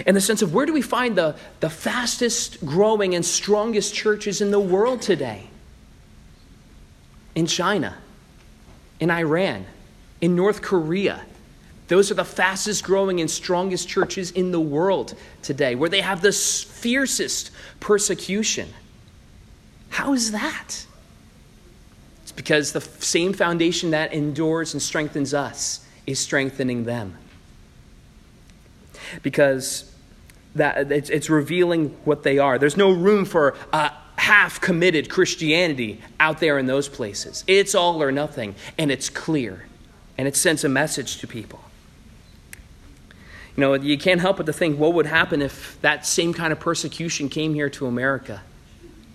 In 0.04 0.16
the 0.16 0.20
sense 0.20 0.42
of 0.42 0.52
where 0.52 0.66
do 0.66 0.72
we 0.72 0.82
find 0.82 1.16
the, 1.16 1.36
the 1.60 1.70
fastest 1.70 2.66
growing 2.66 3.14
and 3.14 3.24
strongest 3.24 3.94
churches 3.94 4.40
in 4.40 4.50
the 4.50 4.58
world 4.58 5.00
today? 5.00 5.50
In 7.36 7.46
China, 7.46 7.96
in 8.98 9.08
Iran, 9.08 9.66
in 10.20 10.34
North 10.34 10.62
Korea. 10.62 11.24
Those 11.86 12.10
are 12.10 12.14
the 12.14 12.24
fastest 12.24 12.82
growing 12.82 13.20
and 13.20 13.30
strongest 13.30 13.88
churches 13.88 14.32
in 14.32 14.50
the 14.50 14.58
world 14.58 15.14
today, 15.42 15.76
where 15.76 15.88
they 15.88 16.00
have 16.00 16.22
the 16.22 16.32
fiercest 16.32 17.52
persecution. 17.78 18.68
How 19.90 20.12
is 20.12 20.32
that? 20.32 20.87
Because 22.38 22.70
the 22.70 22.80
same 22.80 23.32
foundation 23.32 23.90
that 23.90 24.12
endures 24.12 24.72
and 24.72 24.80
strengthens 24.80 25.34
us 25.34 25.84
is 26.06 26.20
strengthening 26.20 26.84
them. 26.84 27.16
Because 29.24 29.92
that 30.54 30.92
it's, 30.92 31.10
it's 31.10 31.28
revealing 31.28 31.88
what 32.04 32.22
they 32.22 32.38
are. 32.38 32.56
There's 32.56 32.76
no 32.76 32.92
room 32.92 33.24
for 33.24 33.56
half 33.72 34.60
committed 34.60 35.10
Christianity 35.10 36.00
out 36.20 36.38
there 36.38 36.58
in 36.58 36.66
those 36.66 36.88
places. 36.88 37.42
It's 37.48 37.74
all 37.74 38.00
or 38.00 38.12
nothing, 38.12 38.54
and 38.78 38.92
it's 38.92 39.10
clear, 39.10 39.66
and 40.16 40.28
it 40.28 40.36
sends 40.36 40.62
a 40.62 40.68
message 40.68 41.18
to 41.18 41.26
people. 41.26 41.60
You 43.56 43.62
know, 43.62 43.74
you 43.74 43.98
can't 43.98 44.20
help 44.20 44.36
but 44.36 44.46
to 44.46 44.52
think 44.52 44.78
what 44.78 44.94
would 44.94 45.06
happen 45.06 45.42
if 45.42 45.76
that 45.80 46.06
same 46.06 46.32
kind 46.32 46.52
of 46.52 46.60
persecution 46.60 47.28
came 47.28 47.52
here 47.52 47.68
to 47.70 47.86
America? 47.88 48.42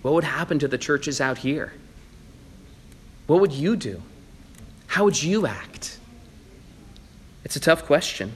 What 0.02 0.12
would 0.12 0.24
happen 0.24 0.58
to 0.58 0.68
the 0.68 0.76
churches 0.76 1.22
out 1.22 1.38
here? 1.38 1.72
What 3.26 3.40
would 3.40 3.52
you 3.52 3.76
do? 3.76 4.02
How 4.86 5.04
would 5.04 5.22
you 5.22 5.46
act? 5.46 5.98
It's 7.44 7.56
a 7.56 7.60
tough 7.60 7.84
question. 7.84 8.34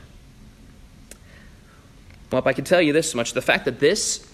Well, 2.31 2.43
I 2.45 2.53
can 2.53 2.65
tell 2.65 2.83
you 2.83 2.93
this 2.93 3.15
much 3.15 3.33
the 3.33 3.43
fact 3.43 3.65
that 3.65 3.81
this, 3.81 4.27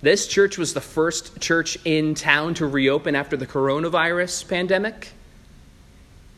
this 0.00 0.26
church 0.26 0.56
was 0.56 0.72
the 0.72 0.80
first 0.80 1.40
church 1.40 1.76
in 1.84 2.14
town 2.14 2.54
to 2.54 2.66
reopen 2.66 3.14
after 3.14 3.36
the 3.36 3.46
coronavirus 3.46 4.48
pandemic, 4.48 5.08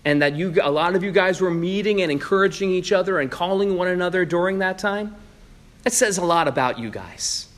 and 0.05 0.23
that 0.23 0.35
you, 0.35 0.57
a 0.61 0.71
lot 0.71 0.97
of 0.97 1.05
you 1.05 1.13
guys 1.13 1.41
were 1.41 1.51
meeting 1.51 2.03
and 2.03 2.11
encouraging 2.11 2.71
each 2.71 2.91
other 2.91 3.21
and 3.21 3.31
calling 3.31 3.77
one 3.77 3.89
another 3.89 4.25
during 4.25 4.59
that 4.59 4.79
time, 4.79 5.15
That 5.83 5.93
says 5.93 6.19
a 6.19 6.25
lot 6.25 6.49
about 6.49 6.79
you 6.79 6.91
guys. 6.91 7.49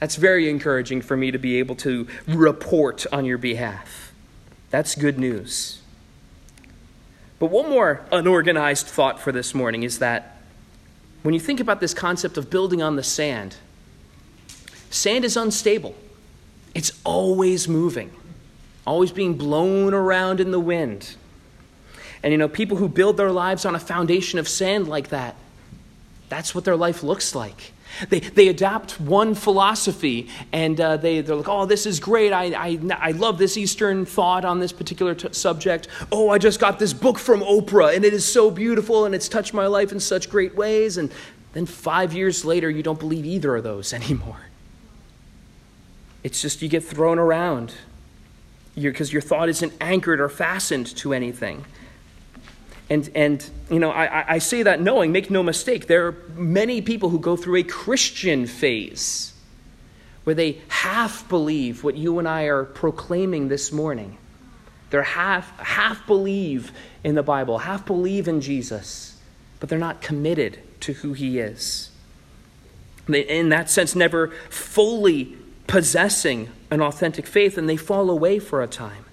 That's 0.00 0.16
very 0.16 0.50
encouraging 0.50 1.02
for 1.02 1.16
me 1.16 1.30
to 1.30 1.38
be 1.38 1.58
able 1.58 1.76
to 1.76 2.06
report 2.26 3.06
on 3.12 3.24
your 3.24 3.38
behalf. 3.38 4.03
That's 4.70 4.94
good 4.94 5.18
news. 5.18 5.80
But 7.38 7.50
one 7.50 7.68
more 7.68 8.00
unorganized 8.10 8.86
thought 8.86 9.20
for 9.20 9.30
this 9.30 9.54
morning 9.54 9.82
is 9.82 9.98
that 9.98 10.38
when 11.22 11.34
you 11.34 11.40
think 11.40 11.60
about 11.60 11.80
this 11.80 11.92
concept 11.92 12.38
of 12.38 12.48
building 12.48 12.82
on 12.82 12.96
the 12.96 13.02
sand, 13.02 13.56
sand 14.90 15.24
is 15.24 15.36
unstable. 15.36 15.94
It's 16.74 16.92
always 17.04 17.68
moving, 17.68 18.10
always 18.86 19.12
being 19.12 19.34
blown 19.34 19.92
around 19.92 20.40
in 20.40 20.52
the 20.52 20.60
wind. 20.60 21.16
And 22.22 22.32
you 22.32 22.38
know, 22.38 22.48
people 22.48 22.78
who 22.78 22.88
build 22.88 23.18
their 23.18 23.30
lives 23.30 23.66
on 23.66 23.74
a 23.74 23.78
foundation 23.78 24.38
of 24.38 24.48
sand 24.48 24.88
like 24.88 25.10
that, 25.10 25.36
that's 26.30 26.54
what 26.54 26.64
their 26.64 26.76
life 26.76 27.02
looks 27.02 27.34
like. 27.34 27.73
They, 28.08 28.20
they 28.20 28.48
adopt 28.48 29.00
one 29.00 29.34
philosophy 29.34 30.28
and 30.52 30.80
uh, 30.80 30.96
they, 30.96 31.20
they're 31.20 31.36
like, 31.36 31.48
oh, 31.48 31.66
this 31.66 31.86
is 31.86 32.00
great. 32.00 32.32
I, 32.32 32.44
I, 32.54 32.78
I 32.98 33.10
love 33.12 33.38
this 33.38 33.56
Eastern 33.56 34.04
thought 34.04 34.44
on 34.44 34.60
this 34.60 34.72
particular 34.72 35.14
t- 35.14 35.32
subject. 35.32 35.88
Oh, 36.10 36.30
I 36.30 36.38
just 36.38 36.60
got 36.60 36.78
this 36.78 36.92
book 36.92 37.18
from 37.18 37.40
Oprah 37.40 37.94
and 37.94 38.04
it 38.04 38.12
is 38.12 38.24
so 38.24 38.50
beautiful 38.50 39.04
and 39.04 39.14
it's 39.14 39.28
touched 39.28 39.54
my 39.54 39.66
life 39.66 39.92
in 39.92 40.00
such 40.00 40.28
great 40.28 40.54
ways. 40.54 40.96
And 40.96 41.12
then 41.52 41.66
five 41.66 42.12
years 42.12 42.44
later, 42.44 42.68
you 42.68 42.82
don't 42.82 42.98
believe 42.98 43.24
either 43.24 43.56
of 43.56 43.64
those 43.64 43.92
anymore. 43.92 44.40
It's 46.22 46.40
just 46.40 46.62
you 46.62 46.68
get 46.68 46.84
thrown 46.84 47.18
around 47.18 47.74
because 48.74 49.12
your 49.12 49.22
thought 49.22 49.48
isn't 49.48 49.72
anchored 49.80 50.20
or 50.20 50.28
fastened 50.28 50.86
to 50.96 51.12
anything. 51.12 51.64
And, 52.90 53.10
and 53.14 53.50
you 53.70 53.78
know, 53.78 53.90
I, 53.90 54.34
I 54.34 54.38
say 54.38 54.62
that 54.62 54.80
knowing, 54.80 55.10
make 55.10 55.30
no 55.30 55.42
mistake, 55.42 55.86
there 55.86 56.06
are 56.06 56.12
many 56.34 56.82
people 56.82 57.08
who 57.08 57.18
go 57.18 57.36
through 57.36 57.56
a 57.56 57.62
Christian 57.62 58.46
phase 58.46 59.32
where 60.24 60.34
they 60.34 60.60
half 60.68 61.28
believe 61.28 61.84
what 61.84 61.96
you 61.96 62.18
and 62.18 62.26
I 62.26 62.44
are 62.44 62.64
proclaiming 62.64 63.48
this 63.48 63.72
morning. 63.72 64.18
They're 64.90 65.02
half, 65.02 65.58
half 65.58 66.06
believe 66.06 66.72
in 67.02 67.14
the 67.14 67.22
Bible, 67.22 67.58
half 67.58 67.86
believe 67.86 68.28
in 68.28 68.40
Jesus, 68.40 69.18
but 69.60 69.68
they're 69.68 69.78
not 69.78 70.00
committed 70.00 70.58
to 70.80 70.92
who 70.94 71.12
he 71.12 71.38
is. 71.38 71.90
They, 73.06 73.20
in 73.20 73.50
that 73.50 73.68
sense, 73.70 73.94
never 73.94 74.28
fully 74.48 75.36
possessing 75.66 76.50
an 76.70 76.80
authentic 76.80 77.26
faith 77.26 77.58
and 77.58 77.68
they 77.68 77.76
fall 77.76 78.10
away 78.10 78.38
for 78.38 78.62
a 78.62 78.66
time. 78.66 79.04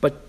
But 0.00 0.26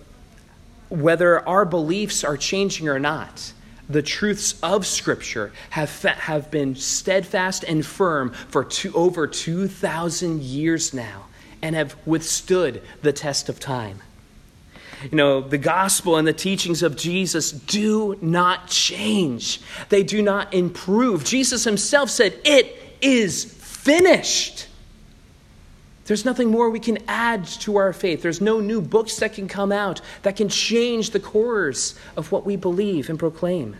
whether 0.93 1.47
our 1.49 1.65
beliefs 1.65 2.23
are 2.23 2.37
changing 2.37 2.87
or 2.87 2.99
not, 2.99 3.51
the 3.89 4.03
truths 4.03 4.59
of 4.61 4.85
Scripture 4.85 5.51
have, 5.71 6.01
have 6.03 6.51
been 6.51 6.75
steadfast 6.75 7.63
and 7.63 7.83
firm 7.83 8.31
for 8.49 8.63
two, 8.63 8.93
over 8.93 9.25
2,000 9.25 10.43
years 10.43 10.93
now 10.93 11.25
and 11.63 11.75
have 11.75 11.95
withstood 12.05 12.81
the 13.01 13.11
test 13.11 13.49
of 13.49 13.59
time. 13.59 14.01
You 15.03 15.17
know, 15.17 15.41
the 15.41 15.57
gospel 15.57 16.17
and 16.17 16.27
the 16.27 16.33
teachings 16.33 16.83
of 16.83 16.95
Jesus 16.95 17.51
do 17.51 18.17
not 18.21 18.67
change, 18.67 19.61
they 19.89 20.03
do 20.03 20.21
not 20.21 20.53
improve. 20.53 21.25
Jesus 21.25 21.63
himself 21.63 22.11
said, 22.11 22.39
It 22.45 22.97
is 23.01 23.45
finished. 23.45 24.67
There's 26.05 26.25
nothing 26.25 26.51
more 26.51 26.69
we 26.69 26.79
can 26.79 26.97
add 27.07 27.45
to 27.61 27.77
our 27.77 27.93
faith. 27.93 28.21
There's 28.21 28.41
no 28.41 28.59
new 28.59 28.81
books 28.81 29.17
that 29.17 29.33
can 29.33 29.47
come 29.47 29.71
out 29.71 30.01
that 30.23 30.35
can 30.35 30.49
change 30.49 31.11
the 31.11 31.19
course 31.19 31.95
of 32.17 32.31
what 32.31 32.45
we 32.45 32.55
believe 32.55 33.09
and 33.09 33.17
proclaim. 33.17 33.77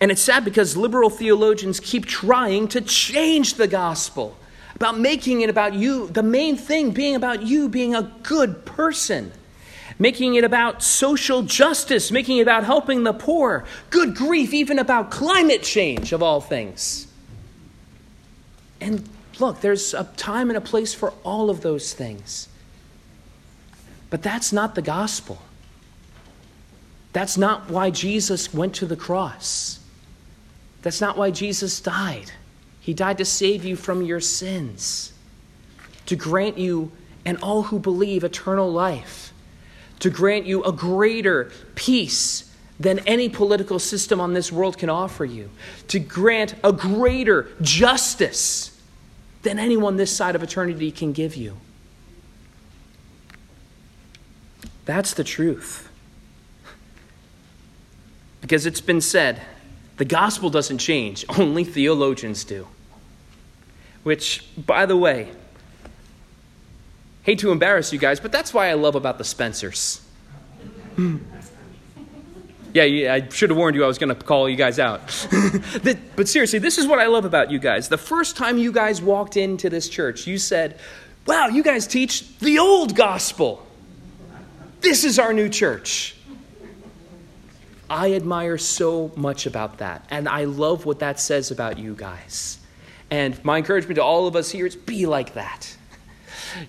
And 0.00 0.10
it's 0.10 0.20
sad 0.20 0.44
because 0.44 0.76
liberal 0.76 1.08
theologians 1.08 1.80
keep 1.80 2.04
trying 2.04 2.68
to 2.68 2.80
change 2.80 3.54
the 3.54 3.66
gospel, 3.66 4.36
about 4.74 4.98
making 4.98 5.40
it 5.40 5.48
about 5.48 5.72
you, 5.72 6.08
the 6.08 6.22
main 6.22 6.56
thing 6.56 6.90
being 6.90 7.14
about 7.14 7.42
you 7.42 7.68
being 7.68 7.94
a 7.94 8.02
good 8.22 8.66
person, 8.66 9.32
making 9.98 10.34
it 10.34 10.44
about 10.44 10.82
social 10.82 11.42
justice, 11.42 12.10
making 12.10 12.38
it 12.38 12.42
about 12.42 12.64
helping 12.64 13.04
the 13.04 13.12
poor, 13.12 13.64
good 13.90 14.14
grief, 14.16 14.52
even 14.52 14.78
about 14.78 15.10
climate 15.10 15.62
change 15.62 16.12
of 16.12 16.22
all 16.22 16.40
things. 16.40 17.06
And 18.80 19.08
look, 19.40 19.60
there's 19.60 19.94
a 19.94 20.04
time 20.16 20.50
and 20.50 20.56
a 20.56 20.60
place 20.60 20.94
for 20.94 21.12
all 21.24 21.50
of 21.50 21.60
those 21.60 21.92
things. 21.92 22.48
But 24.10 24.22
that's 24.22 24.52
not 24.52 24.74
the 24.74 24.82
gospel. 24.82 25.42
That's 27.12 27.36
not 27.36 27.70
why 27.70 27.90
Jesus 27.90 28.52
went 28.52 28.74
to 28.76 28.86
the 28.86 28.96
cross. 28.96 29.80
That's 30.82 31.00
not 31.00 31.16
why 31.16 31.30
Jesus 31.30 31.80
died. 31.80 32.32
He 32.80 32.92
died 32.92 33.18
to 33.18 33.24
save 33.24 33.64
you 33.64 33.76
from 33.76 34.02
your 34.02 34.20
sins, 34.20 35.12
to 36.06 36.16
grant 36.16 36.58
you 36.58 36.92
and 37.24 37.38
all 37.38 37.62
who 37.62 37.78
believe 37.78 38.24
eternal 38.24 38.70
life, 38.70 39.32
to 40.00 40.10
grant 40.10 40.44
you 40.44 40.62
a 40.64 40.72
greater 40.72 41.50
peace 41.74 42.54
than 42.78 42.98
any 43.00 43.28
political 43.28 43.78
system 43.78 44.20
on 44.20 44.34
this 44.34 44.52
world 44.52 44.76
can 44.76 44.90
offer 44.90 45.24
you, 45.24 45.48
to 45.88 45.98
grant 45.98 46.54
a 46.62 46.72
greater 46.72 47.48
justice 47.62 48.73
than 49.44 49.58
anyone 49.58 49.96
this 49.96 50.14
side 50.14 50.34
of 50.34 50.42
eternity 50.42 50.90
can 50.90 51.12
give 51.12 51.36
you. 51.36 51.56
That's 54.84 55.14
the 55.14 55.24
truth. 55.24 55.88
Because 58.40 58.66
it's 58.66 58.80
been 58.80 59.00
said 59.00 59.40
the 59.96 60.04
gospel 60.04 60.50
doesn't 60.50 60.78
change, 60.78 61.24
only 61.38 61.64
theologians 61.64 62.44
do. 62.44 62.66
Which, 64.02 64.44
by 64.66 64.84
the 64.84 64.96
way, 64.96 65.30
hate 67.22 67.38
to 67.38 67.52
embarrass 67.52 67.92
you 67.92 67.98
guys, 67.98 68.20
but 68.20 68.32
that's 68.32 68.52
why 68.52 68.68
I 68.68 68.74
love 68.74 68.96
about 68.96 69.18
the 69.18 69.24
Spencers. 69.24 70.02
Yeah, 72.74 73.14
I 73.14 73.28
should 73.28 73.50
have 73.50 73.56
warned 73.56 73.76
you 73.76 73.84
I 73.84 73.86
was 73.86 73.98
going 73.98 74.14
to 74.14 74.20
call 74.20 74.48
you 74.48 74.56
guys 74.56 74.80
out. 74.80 75.00
but 76.16 76.28
seriously, 76.28 76.58
this 76.58 76.76
is 76.76 76.88
what 76.88 76.98
I 76.98 77.06
love 77.06 77.24
about 77.24 77.52
you 77.52 77.60
guys. 77.60 77.88
The 77.88 77.96
first 77.96 78.36
time 78.36 78.58
you 78.58 78.72
guys 78.72 79.00
walked 79.00 79.36
into 79.36 79.70
this 79.70 79.88
church, 79.88 80.26
you 80.26 80.38
said, 80.38 80.80
Wow, 81.24 81.46
you 81.46 81.62
guys 81.62 81.86
teach 81.86 82.36
the 82.38 82.58
old 82.58 82.96
gospel. 82.96 83.64
This 84.80 85.04
is 85.04 85.20
our 85.20 85.32
new 85.32 85.48
church. 85.48 86.16
I 87.88 88.14
admire 88.14 88.58
so 88.58 89.12
much 89.14 89.46
about 89.46 89.78
that. 89.78 90.04
And 90.10 90.28
I 90.28 90.44
love 90.44 90.84
what 90.84 90.98
that 90.98 91.20
says 91.20 91.52
about 91.52 91.78
you 91.78 91.94
guys. 91.94 92.58
And 93.08 93.42
my 93.44 93.58
encouragement 93.58 93.96
to 93.96 94.02
all 94.02 94.26
of 94.26 94.34
us 94.34 94.50
here 94.50 94.66
is 94.66 94.74
be 94.74 95.06
like 95.06 95.34
that. 95.34 95.76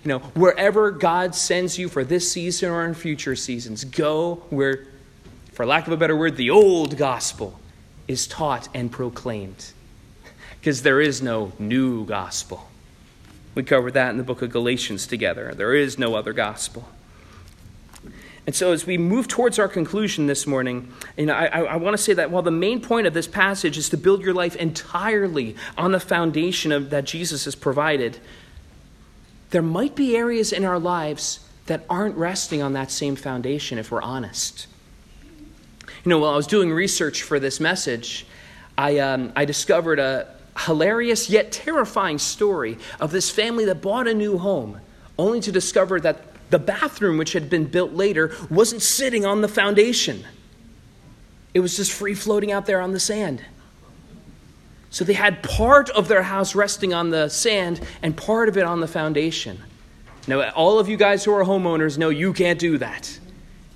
You 0.04 0.08
know, 0.08 0.18
wherever 0.20 0.92
God 0.92 1.34
sends 1.34 1.78
you 1.78 1.88
for 1.88 2.04
this 2.04 2.30
season 2.30 2.70
or 2.70 2.84
in 2.84 2.94
future 2.94 3.34
seasons, 3.36 3.84
go 3.84 4.36
where 4.50 4.86
for 5.56 5.64
lack 5.64 5.86
of 5.86 5.92
a 5.94 5.96
better 5.96 6.14
word, 6.14 6.36
the 6.36 6.50
old 6.50 6.98
gospel 6.98 7.58
is 8.06 8.26
taught 8.26 8.68
and 8.74 8.92
proclaimed. 8.92 9.72
Because 10.60 10.82
there 10.82 11.00
is 11.00 11.22
no 11.22 11.52
new 11.58 12.04
gospel. 12.04 12.68
We 13.54 13.62
covered 13.62 13.94
that 13.94 14.10
in 14.10 14.18
the 14.18 14.24
book 14.24 14.42
of 14.42 14.50
Galatians 14.50 15.06
together. 15.06 15.54
There 15.54 15.74
is 15.74 15.96
no 15.96 16.14
other 16.14 16.32
gospel. 16.32 16.88
And 18.46 18.54
so, 18.54 18.72
as 18.72 18.84
we 18.84 18.98
move 18.98 19.28
towards 19.28 19.58
our 19.58 19.68
conclusion 19.68 20.26
this 20.26 20.46
morning, 20.46 20.92
you 21.16 21.26
know, 21.26 21.34
I, 21.34 21.62
I 21.62 21.76
want 21.76 21.96
to 21.96 22.02
say 22.02 22.12
that 22.14 22.32
while 22.32 22.42
the 22.42 22.50
main 22.50 22.80
point 22.80 23.06
of 23.06 23.14
this 23.14 23.28
passage 23.28 23.78
is 23.78 23.88
to 23.90 23.96
build 23.96 24.22
your 24.22 24.34
life 24.34 24.56
entirely 24.56 25.56
on 25.78 25.92
the 25.92 26.00
foundation 26.00 26.72
of, 26.72 26.90
that 26.90 27.04
Jesus 27.04 27.44
has 27.44 27.54
provided, 27.54 28.18
there 29.50 29.62
might 29.62 29.94
be 29.94 30.16
areas 30.16 30.52
in 30.52 30.64
our 30.64 30.80
lives 30.80 31.40
that 31.66 31.84
aren't 31.88 32.16
resting 32.16 32.60
on 32.60 32.72
that 32.72 32.90
same 32.90 33.14
foundation 33.14 33.78
if 33.78 33.90
we're 33.90 34.02
honest. 34.02 34.66
You 36.06 36.10
know, 36.10 36.20
while 36.20 36.34
I 36.34 36.36
was 36.36 36.46
doing 36.46 36.70
research 36.70 37.24
for 37.24 37.40
this 37.40 37.58
message, 37.58 38.28
I, 38.78 38.98
um, 39.00 39.32
I 39.34 39.44
discovered 39.44 39.98
a 39.98 40.32
hilarious 40.56 41.28
yet 41.28 41.50
terrifying 41.50 42.18
story 42.18 42.78
of 43.00 43.10
this 43.10 43.28
family 43.28 43.64
that 43.64 43.82
bought 43.82 44.06
a 44.06 44.14
new 44.14 44.38
home, 44.38 44.80
only 45.18 45.40
to 45.40 45.50
discover 45.50 45.98
that 45.98 46.22
the 46.50 46.60
bathroom, 46.60 47.18
which 47.18 47.32
had 47.32 47.50
been 47.50 47.64
built 47.64 47.92
later, 47.92 48.32
wasn't 48.48 48.82
sitting 48.82 49.26
on 49.26 49.40
the 49.40 49.48
foundation. 49.48 50.24
It 51.54 51.58
was 51.58 51.76
just 51.76 51.90
free 51.90 52.14
floating 52.14 52.52
out 52.52 52.66
there 52.66 52.80
on 52.80 52.92
the 52.92 53.00
sand. 53.00 53.44
So 54.90 55.04
they 55.04 55.14
had 55.14 55.42
part 55.42 55.90
of 55.90 56.06
their 56.06 56.22
house 56.22 56.54
resting 56.54 56.94
on 56.94 57.10
the 57.10 57.28
sand 57.28 57.84
and 58.00 58.16
part 58.16 58.48
of 58.48 58.56
it 58.56 58.62
on 58.62 58.78
the 58.78 58.86
foundation. 58.86 59.60
Now, 60.28 60.50
all 60.50 60.78
of 60.78 60.88
you 60.88 60.96
guys 60.96 61.24
who 61.24 61.32
are 61.32 61.42
homeowners 61.42 61.98
know 61.98 62.10
you 62.10 62.32
can't 62.32 62.60
do 62.60 62.78
that. 62.78 63.18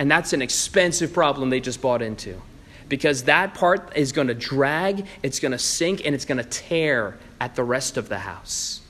And 0.00 0.10
that's 0.10 0.32
an 0.32 0.40
expensive 0.40 1.12
problem 1.12 1.50
they 1.50 1.60
just 1.60 1.82
bought 1.82 2.00
into. 2.00 2.40
Because 2.88 3.24
that 3.24 3.54
part 3.54 3.92
is 3.94 4.12
going 4.12 4.28
to 4.28 4.34
drag, 4.34 5.06
it's 5.22 5.38
going 5.38 5.52
to 5.52 5.58
sink, 5.58 6.04
and 6.06 6.14
it's 6.14 6.24
going 6.24 6.38
to 6.38 6.48
tear 6.48 7.18
at 7.38 7.54
the 7.54 7.62
rest 7.62 7.98
of 7.98 8.08
the 8.08 8.18
house. 8.18 8.80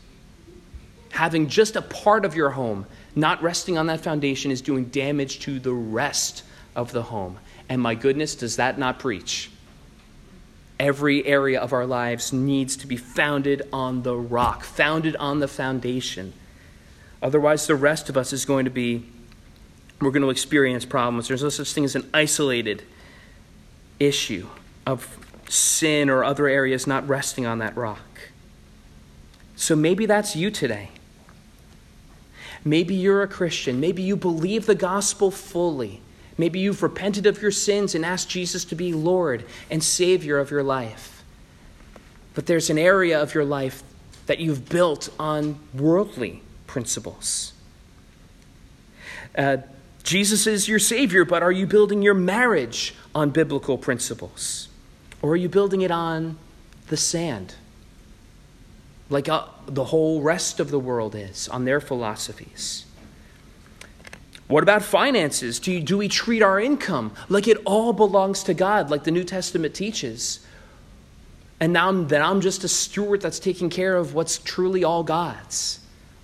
Having 1.10 1.48
just 1.48 1.74
a 1.74 1.82
part 1.82 2.24
of 2.24 2.36
your 2.36 2.50
home 2.50 2.86
not 3.16 3.42
resting 3.42 3.76
on 3.76 3.88
that 3.88 4.00
foundation 4.00 4.52
is 4.52 4.62
doing 4.62 4.84
damage 4.84 5.40
to 5.40 5.58
the 5.58 5.72
rest 5.72 6.44
of 6.76 6.92
the 6.92 7.02
home. 7.02 7.38
And 7.68 7.82
my 7.82 7.96
goodness, 7.96 8.36
does 8.36 8.56
that 8.56 8.78
not 8.78 9.00
preach? 9.00 9.50
Every 10.78 11.26
area 11.26 11.60
of 11.60 11.72
our 11.72 11.86
lives 11.86 12.32
needs 12.32 12.76
to 12.76 12.86
be 12.86 12.96
founded 12.96 13.62
on 13.72 14.04
the 14.04 14.16
rock, 14.16 14.62
founded 14.62 15.16
on 15.16 15.40
the 15.40 15.48
foundation. 15.48 16.32
Otherwise, 17.20 17.66
the 17.66 17.74
rest 17.74 18.08
of 18.08 18.16
us 18.16 18.32
is 18.32 18.44
going 18.44 18.64
to 18.64 18.70
be 18.70 19.04
we're 20.00 20.10
going 20.10 20.22
to 20.22 20.30
experience 20.30 20.84
problems. 20.84 21.28
There's 21.28 21.42
no 21.42 21.48
such 21.48 21.72
thing 21.72 21.84
as 21.84 21.94
an 21.94 22.08
isolated 22.14 22.82
issue 23.98 24.48
of 24.86 25.18
sin 25.48 26.08
or 26.08 26.24
other 26.24 26.48
areas 26.48 26.86
not 26.86 27.06
resting 27.06 27.46
on 27.46 27.58
that 27.58 27.76
rock. 27.76 28.00
So 29.56 29.76
maybe 29.76 30.06
that's 30.06 30.34
you 30.34 30.50
today. 30.50 30.90
Maybe 32.64 32.94
you're 32.94 33.22
a 33.22 33.28
Christian. 33.28 33.80
Maybe 33.80 34.02
you 34.02 34.16
believe 34.16 34.66
the 34.66 34.74
gospel 34.74 35.30
fully. 35.30 36.00
Maybe 36.38 36.60
you've 36.60 36.82
repented 36.82 37.26
of 37.26 37.42
your 37.42 37.50
sins 37.50 37.94
and 37.94 38.04
asked 38.04 38.30
Jesus 38.30 38.64
to 38.66 38.74
be 38.74 38.94
Lord 38.94 39.44
and 39.70 39.82
Savior 39.82 40.38
of 40.38 40.50
your 40.50 40.62
life. 40.62 41.22
But 42.34 42.46
there's 42.46 42.70
an 42.70 42.78
area 42.78 43.20
of 43.20 43.34
your 43.34 43.44
life 43.44 43.82
that 44.26 44.38
you've 44.38 44.68
built 44.68 45.10
on 45.18 45.58
worldly 45.74 46.42
principles. 46.66 47.52
Uh, 49.36 49.58
Jesus 50.02 50.46
is 50.46 50.68
your 50.68 50.78
Savior, 50.78 51.24
but 51.24 51.42
are 51.42 51.52
you 51.52 51.66
building 51.66 52.02
your 52.02 52.14
marriage 52.14 52.94
on 53.14 53.30
biblical 53.30 53.76
principles? 53.76 54.68
Or 55.22 55.32
are 55.32 55.36
you 55.36 55.48
building 55.48 55.82
it 55.82 55.90
on 55.90 56.38
the 56.88 56.96
sand? 56.96 57.54
Like 59.08 59.28
uh, 59.28 59.46
the 59.66 59.84
whole 59.84 60.22
rest 60.22 60.60
of 60.60 60.70
the 60.70 60.78
world 60.78 61.14
is, 61.14 61.48
on 61.48 61.64
their 61.64 61.80
philosophies. 61.80 62.86
What 64.46 64.62
about 64.62 64.82
finances? 64.82 65.60
Do, 65.60 65.72
you, 65.72 65.80
do 65.80 65.98
we 65.98 66.08
treat 66.08 66.42
our 66.42 66.58
income 66.58 67.12
like 67.28 67.46
it 67.46 67.58
all 67.64 67.92
belongs 67.92 68.42
to 68.44 68.54
God, 68.54 68.90
like 68.90 69.04
the 69.04 69.10
New 69.10 69.24
Testament 69.24 69.74
teaches? 69.74 70.44
And 71.60 71.72
now 71.72 71.92
that 71.92 72.22
I'm 72.22 72.40
just 72.40 72.64
a 72.64 72.68
steward 72.68 73.20
that's 73.20 73.38
taking 73.38 73.68
care 73.68 73.96
of 73.96 74.14
what's 74.14 74.38
truly 74.38 74.82
all 74.82 75.04
God's? 75.04 75.79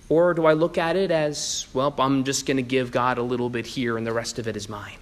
Or 0.09 0.33
do 0.33 0.45
I 0.45 0.53
look 0.53 0.77
at 0.77 0.95
it 0.95 1.11
as, 1.11 1.67
well, 1.73 1.93
I'm 1.97 2.23
just 2.23 2.45
going 2.45 2.57
to 2.57 2.63
give 2.63 2.91
God 2.91 3.17
a 3.17 3.23
little 3.23 3.49
bit 3.49 3.65
here 3.65 3.97
and 3.97 4.07
the 4.07 4.13
rest 4.13 4.39
of 4.39 4.47
it 4.47 4.55
is 4.55 4.69
mine? 4.69 4.97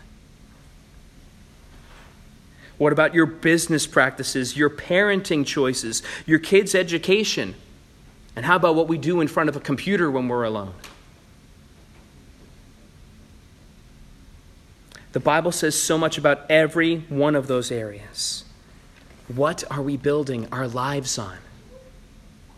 What 2.77 2.91
about 2.91 3.13
your 3.13 3.25
business 3.25 3.87
practices, 3.87 4.57
your 4.57 4.69
parenting 4.69 5.45
choices, 5.45 6.01
your 6.25 6.39
kids' 6.39 6.75
education? 6.75 7.55
And 8.35 8.45
how 8.45 8.57
about 8.57 8.75
what 8.75 8.87
we 8.87 8.97
do 8.97 9.21
in 9.21 9.27
front 9.27 9.47
of 9.47 9.55
a 9.55 9.61
computer 9.61 10.11
when 10.11 10.27
we're 10.27 10.43
alone? 10.43 10.73
The 15.13 15.21
Bible 15.21 15.53
says 15.53 15.81
so 15.81 15.97
much 15.97 16.17
about 16.17 16.41
every 16.49 16.97
one 17.07 17.35
of 17.35 17.47
those 17.47 17.71
areas. 17.71 18.43
What 19.33 19.63
are 19.71 19.81
we 19.81 19.95
building 19.95 20.47
our 20.51 20.67
lives 20.67 21.17
on? 21.17 21.37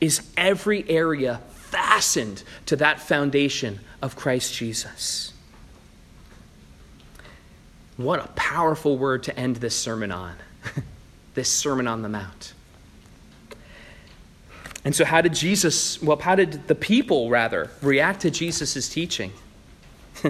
Is 0.02 0.28
every 0.36 0.90
area 0.90 1.42
fastened 1.72 2.44
to 2.66 2.76
that 2.78 3.00
foundation 3.00 3.80
of 4.02 4.16
Christ 4.16 4.54
Jesus? 4.54 5.34
What 7.98 8.24
a 8.24 8.28
powerful 8.30 8.98
word 8.98 9.24
to 9.24 9.38
end 9.38 9.58
this 9.58 9.76
sermon 9.76 10.12
on, 10.12 10.36
this 11.34 11.52
Sermon 11.52 11.88
on 11.88 12.04
the 12.04 12.10
Mount. 12.10 12.54
And 14.86 14.96
so, 14.96 15.04
how 15.04 15.22
did 15.22 15.34
Jesus, 15.34 16.02
well, 16.02 16.18
how 16.18 16.36
did 16.36 16.68
the 16.68 16.76
people, 16.76 17.30
rather, 17.30 17.72
react 17.82 18.22
to 18.22 18.32
Jesus' 18.32 18.88
teaching? 18.88 19.34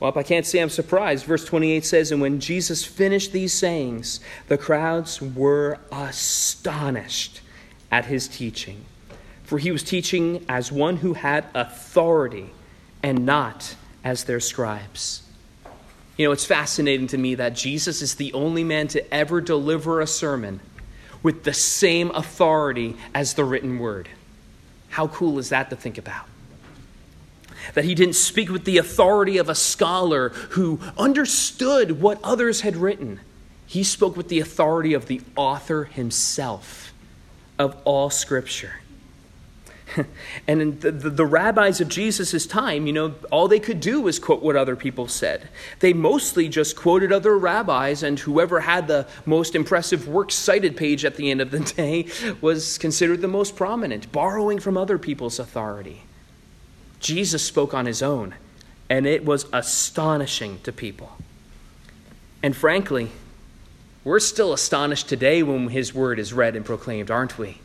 well, 0.00 0.12
I 0.16 0.22
can't 0.22 0.46
say 0.46 0.60
I'm 0.60 0.70
surprised. 0.70 1.26
Verse 1.26 1.44
28 1.44 1.84
says, 1.84 2.12
And 2.12 2.20
when 2.22 2.40
Jesus 2.40 2.84
finished 2.84 3.32
these 3.32 3.52
sayings, 3.52 4.20
the 4.48 4.56
crowds 4.56 5.20
were 5.20 5.78
astonished 5.90 7.40
at 7.90 8.06
his 8.06 8.28
teaching. 8.28 8.84
For 9.52 9.58
he 9.58 9.70
was 9.70 9.82
teaching 9.82 10.46
as 10.48 10.72
one 10.72 10.96
who 10.96 11.12
had 11.12 11.44
authority 11.54 12.48
and 13.02 13.26
not 13.26 13.76
as 14.02 14.24
their 14.24 14.40
scribes. 14.40 15.24
You 16.16 16.26
know, 16.26 16.32
it's 16.32 16.46
fascinating 16.46 17.06
to 17.08 17.18
me 17.18 17.34
that 17.34 17.54
Jesus 17.54 18.00
is 18.00 18.14
the 18.14 18.32
only 18.32 18.64
man 18.64 18.88
to 18.88 19.14
ever 19.14 19.42
deliver 19.42 20.00
a 20.00 20.06
sermon 20.06 20.60
with 21.22 21.44
the 21.44 21.52
same 21.52 22.10
authority 22.12 22.96
as 23.14 23.34
the 23.34 23.44
written 23.44 23.78
word. 23.78 24.08
How 24.88 25.08
cool 25.08 25.38
is 25.38 25.50
that 25.50 25.68
to 25.68 25.76
think 25.76 25.98
about? 25.98 26.24
That 27.74 27.84
he 27.84 27.94
didn't 27.94 28.14
speak 28.14 28.48
with 28.48 28.64
the 28.64 28.78
authority 28.78 29.36
of 29.36 29.50
a 29.50 29.54
scholar 29.54 30.30
who 30.30 30.80
understood 30.96 32.00
what 32.00 32.18
others 32.24 32.62
had 32.62 32.74
written. 32.74 33.20
He 33.66 33.84
spoke 33.84 34.16
with 34.16 34.30
the 34.30 34.40
authority 34.40 34.94
of 34.94 35.08
the 35.08 35.20
author 35.36 35.84
himself 35.84 36.94
of 37.58 37.76
all 37.84 38.08
Scripture. 38.08 38.76
and 40.48 40.80
the, 40.80 40.90
the, 40.90 41.10
the, 41.10 41.26
rabbis 41.26 41.80
of 41.80 41.88
Jesus' 41.88 42.46
time, 42.46 42.86
you 42.86 42.92
know, 42.92 43.14
all 43.30 43.48
they 43.48 43.60
could 43.60 43.80
do 43.80 44.00
was 44.00 44.18
quote 44.18 44.42
what 44.42 44.56
other 44.56 44.76
people 44.76 45.08
said. 45.08 45.48
They 45.80 45.92
mostly 45.92 46.48
just 46.48 46.76
quoted 46.76 47.12
other 47.12 47.36
rabbis, 47.36 48.02
and 48.02 48.18
whoever 48.18 48.60
had 48.60 48.88
the 48.88 49.06
most 49.26 49.54
impressive 49.54 50.08
works 50.08 50.34
cited 50.34 50.76
page 50.76 51.04
at 51.04 51.16
the 51.16 51.30
end 51.30 51.40
of 51.40 51.50
the 51.50 51.60
day 51.76 52.06
was 52.40 52.78
considered 52.78 53.20
the 53.20 53.28
most 53.28 53.56
prominent, 53.56 54.12
borrowing 54.12 54.58
from 54.58 54.76
other 54.76 54.98
people's 54.98 55.38
authority. 55.38 56.02
Jesus 57.00 57.42
spoke 57.42 57.74
on 57.74 57.86
his 57.86 58.02
own, 58.02 58.34
and 58.88 59.06
it 59.06 59.24
was 59.24 59.46
astonishing 59.52 60.60
to 60.62 60.72
people. 60.72 61.12
And 62.42 62.56
frankly, 62.56 63.10
we're 64.04 64.20
still 64.20 64.52
astonished 64.52 65.08
today 65.08 65.42
when 65.42 65.68
his 65.68 65.94
word 65.94 66.18
is 66.18 66.32
read 66.32 66.56
and 66.56 66.64
proclaimed, 66.64 67.10
aren't 67.10 67.38
we? 67.38 67.58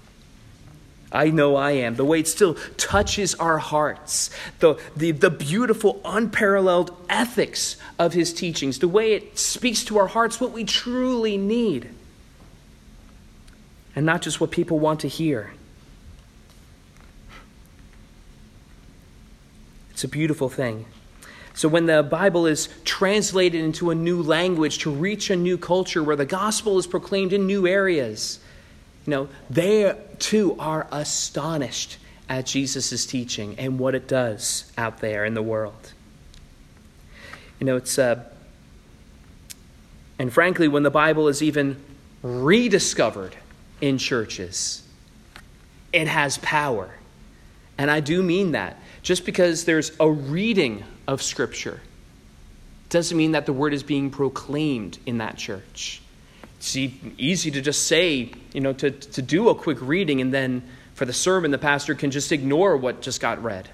I 1.11 1.29
know 1.29 1.55
I 1.55 1.71
am. 1.71 1.95
The 1.95 2.05
way 2.05 2.19
it 2.19 2.27
still 2.27 2.55
touches 2.75 3.33
our 3.35 3.57
hearts, 3.57 4.29
the, 4.59 4.79
the, 4.95 5.11
the 5.11 5.29
beautiful, 5.29 6.01
unparalleled 6.03 6.95
ethics 7.09 7.77
of 7.97 8.13
his 8.13 8.33
teachings, 8.33 8.79
the 8.79 8.89
way 8.89 9.13
it 9.13 9.37
speaks 9.37 9.85
to 9.85 9.97
our 9.97 10.07
hearts 10.07 10.41
what 10.41 10.51
we 10.51 10.65
truly 10.65 11.37
need, 11.37 11.89
and 13.95 14.05
not 14.05 14.21
just 14.21 14.41
what 14.41 14.51
people 14.51 14.79
want 14.79 14.99
to 15.01 15.07
hear. 15.07 15.53
It's 19.91 20.03
a 20.03 20.09
beautiful 20.09 20.49
thing. 20.49 20.85
So, 21.55 21.67
when 21.67 21.87
the 21.87 22.03
Bible 22.03 22.45
is 22.45 22.69
translated 22.83 23.63
into 23.63 23.89
a 23.89 23.95
new 23.95 24.21
language 24.21 24.77
to 24.79 24.91
reach 24.91 25.31
a 25.31 25.35
new 25.35 25.57
culture 25.57 26.03
where 26.03 26.15
the 26.15 26.25
gospel 26.25 26.77
is 26.77 26.85
proclaimed 26.85 27.33
in 27.33 27.47
new 27.47 27.65
areas, 27.65 28.39
you 29.07 29.11
know, 29.11 29.29
they 29.49 29.95
too 30.19 30.57
are 30.59 30.85
astonished 30.91 31.97
at 32.27 32.45
Jesus' 32.45 33.05
teaching 33.05 33.57
and 33.57 33.79
what 33.79 33.95
it 33.95 34.05
does 34.05 34.69
out 34.77 34.99
there 34.99 35.23
in 35.23 35.33
the 35.33 35.41
world. 35.41 35.93
You 37.59 37.65
know, 37.65 37.77
it's, 37.77 37.97
uh, 37.97 38.21
and 40.19 40.31
frankly, 40.31 40.67
when 40.67 40.83
the 40.83 40.91
Bible 40.91 41.29
is 41.29 41.41
even 41.41 41.81
rediscovered 42.21 43.35
in 43.79 43.97
churches, 43.97 44.83
it 45.93 46.09
has 46.09 46.37
power. 46.39 46.91
And 47.77 47.89
I 47.89 48.01
do 48.01 48.21
mean 48.21 48.51
that. 48.51 48.77
Just 49.03 49.25
because 49.25 49.63
there's 49.63 49.93
a 50.01 50.11
reading 50.11 50.83
of 51.07 51.21
Scripture 51.21 51.79
doesn't 52.89 53.17
mean 53.17 53.31
that 53.31 53.45
the 53.45 53.53
word 53.53 53.73
is 53.73 53.83
being 53.83 54.09
proclaimed 54.09 54.97
in 55.05 55.19
that 55.19 55.37
church. 55.37 56.01
It's 56.57 56.75
easy 56.75 57.51
to 57.51 57.61
just 57.61 57.87
say, 57.87 58.31
you 58.53 58.61
know, 58.61 58.73
to, 58.73 58.91
to 58.91 59.21
do 59.21 59.49
a 59.49 59.55
quick 59.55 59.77
reading 59.81 60.21
and 60.21 60.33
then 60.33 60.63
for 60.95 61.05
the 61.05 61.13
sermon, 61.13 61.51
the 61.51 61.59
pastor 61.59 61.93
can 61.93 62.09
just 62.09 62.31
ignore 62.31 62.75
what 62.75 63.01
just 63.01 63.21
got 63.21 63.41
read 63.43 63.69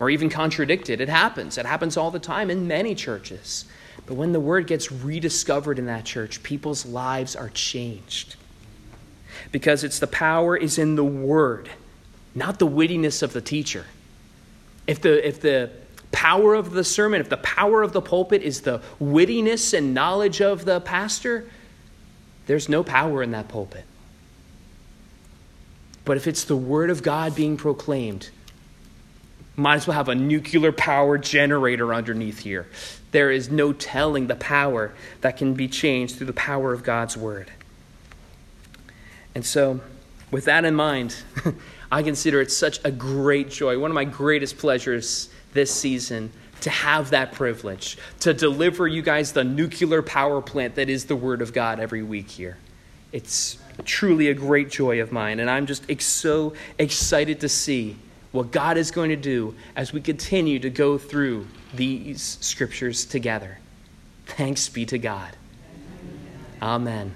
or 0.00 0.08
even 0.08 0.30
contradict 0.30 0.88
it. 0.88 1.00
It 1.00 1.08
happens. 1.08 1.58
It 1.58 1.66
happens 1.66 1.96
all 1.96 2.10
the 2.10 2.18
time 2.18 2.50
in 2.50 2.66
many 2.66 2.94
churches. 2.94 3.66
But 4.06 4.14
when 4.14 4.32
the 4.32 4.40
word 4.40 4.66
gets 4.66 4.90
rediscovered 4.90 5.78
in 5.78 5.86
that 5.86 6.04
church, 6.04 6.42
people's 6.42 6.86
lives 6.86 7.36
are 7.36 7.50
changed. 7.50 8.36
Because 9.52 9.84
it's 9.84 9.98
the 9.98 10.06
power 10.06 10.56
is 10.56 10.78
in 10.78 10.96
the 10.96 11.04
word, 11.04 11.68
not 12.34 12.58
the 12.58 12.66
wittiness 12.66 13.22
of 13.22 13.32
the 13.32 13.40
teacher. 13.40 13.84
If 14.86 15.02
the, 15.02 15.26
if 15.26 15.40
the 15.40 15.70
power 16.12 16.54
of 16.54 16.70
the 16.70 16.84
sermon, 16.84 17.20
if 17.20 17.28
the 17.28 17.36
power 17.36 17.82
of 17.82 17.92
the 17.92 18.00
pulpit 18.00 18.42
is 18.42 18.62
the 18.62 18.80
wittiness 18.98 19.76
and 19.76 19.92
knowledge 19.92 20.40
of 20.40 20.64
the 20.64 20.80
pastor, 20.80 21.50
there's 22.46 22.68
no 22.68 22.82
power 22.82 23.22
in 23.22 23.32
that 23.32 23.48
pulpit. 23.48 23.84
But 26.04 26.16
if 26.16 26.26
it's 26.26 26.44
the 26.44 26.56
Word 26.56 26.90
of 26.90 27.02
God 27.02 27.34
being 27.34 27.56
proclaimed, 27.56 28.30
might 29.56 29.76
as 29.76 29.86
well 29.86 29.96
have 29.96 30.08
a 30.08 30.14
nuclear 30.14 30.70
power 30.70 31.18
generator 31.18 31.92
underneath 31.92 32.40
here. 32.40 32.68
There 33.10 33.30
is 33.30 33.50
no 33.50 33.72
telling 33.72 34.28
the 34.28 34.36
power 34.36 34.94
that 35.22 35.36
can 35.36 35.54
be 35.54 35.66
changed 35.66 36.16
through 36.16 36.28
the 36.28 36.32
power 36.32 36.72
of 36.72 36.84
God's 36.84 37.16
Word. 37.16 37.50
And 39.34 39.44
so, 39.44 39.80
with 40.30 40.44
that 40.44 40.64
in 40.64 40.74
mind, 40.74 41.16
I 41.90 42.02
consider 42.02 42.40
it 42.40 42.52
such 42.52 42.78
a 42.84 42.90
great 42.90 43.50
joy, 43.50 43.78
one 43.78 43.90
of 43.90 43.94
my 43.94 44.04
greatest 44.04 44.58
pleasures 44.58 45.28
this 45.52 45.72
season 45.72 46.32
to 46.60 46.70
have 46.70 47.10
that 47.10 47.32
privilege 47.32 47.98
to 48.20 48.32
deliver 48.34 48.86
you 48.86 49.02
guys 49.02 49.32
the 49.32 49.44
nuclear 49.44 50.02
power 50.02 50.40
plant 50.40 50.74
that 50.76 50.88
is 50.88 51.06
the 51.06 51.16
Word 51.16 51.42
of 51.42 51.52
God 51.52 51.80
every 51.80 52.02
week 52.02 52.30
here. 52.30 52.56
It's 53.12 53.58
truly 53.84 54.28
a 54.28 54.34
great 54.34 54.70
joy 54.70 55.00
of 55.00 55.12
mine, 55.12 55.40
and 55.40 55.50
I'm 55.50 55.66
just 55.66 55.84
so 56.00 56.54
excited 56.78 57.40
to 57.40 57.48
see 57.48 57.96
what 58.32 58.50
God 58.50 58.76
is 58.76 58.90
going 58.90 59.10
to 59.10 59.16
do 59.16 59.54
as 59.76 59.92
we 59.92 60.00
continue 60.00 60.58
to 60.58 60.70
go 60.70 60.98
through 60.98 61.46
these 61.74 62.38
scriptures 62.40 63.04
together. 63.04 63.58
Thanks 64.26 64.68
be 64.68 64.84
to 64.86 64.98
God. 64.98 65.36
Amen. 66.60 67.14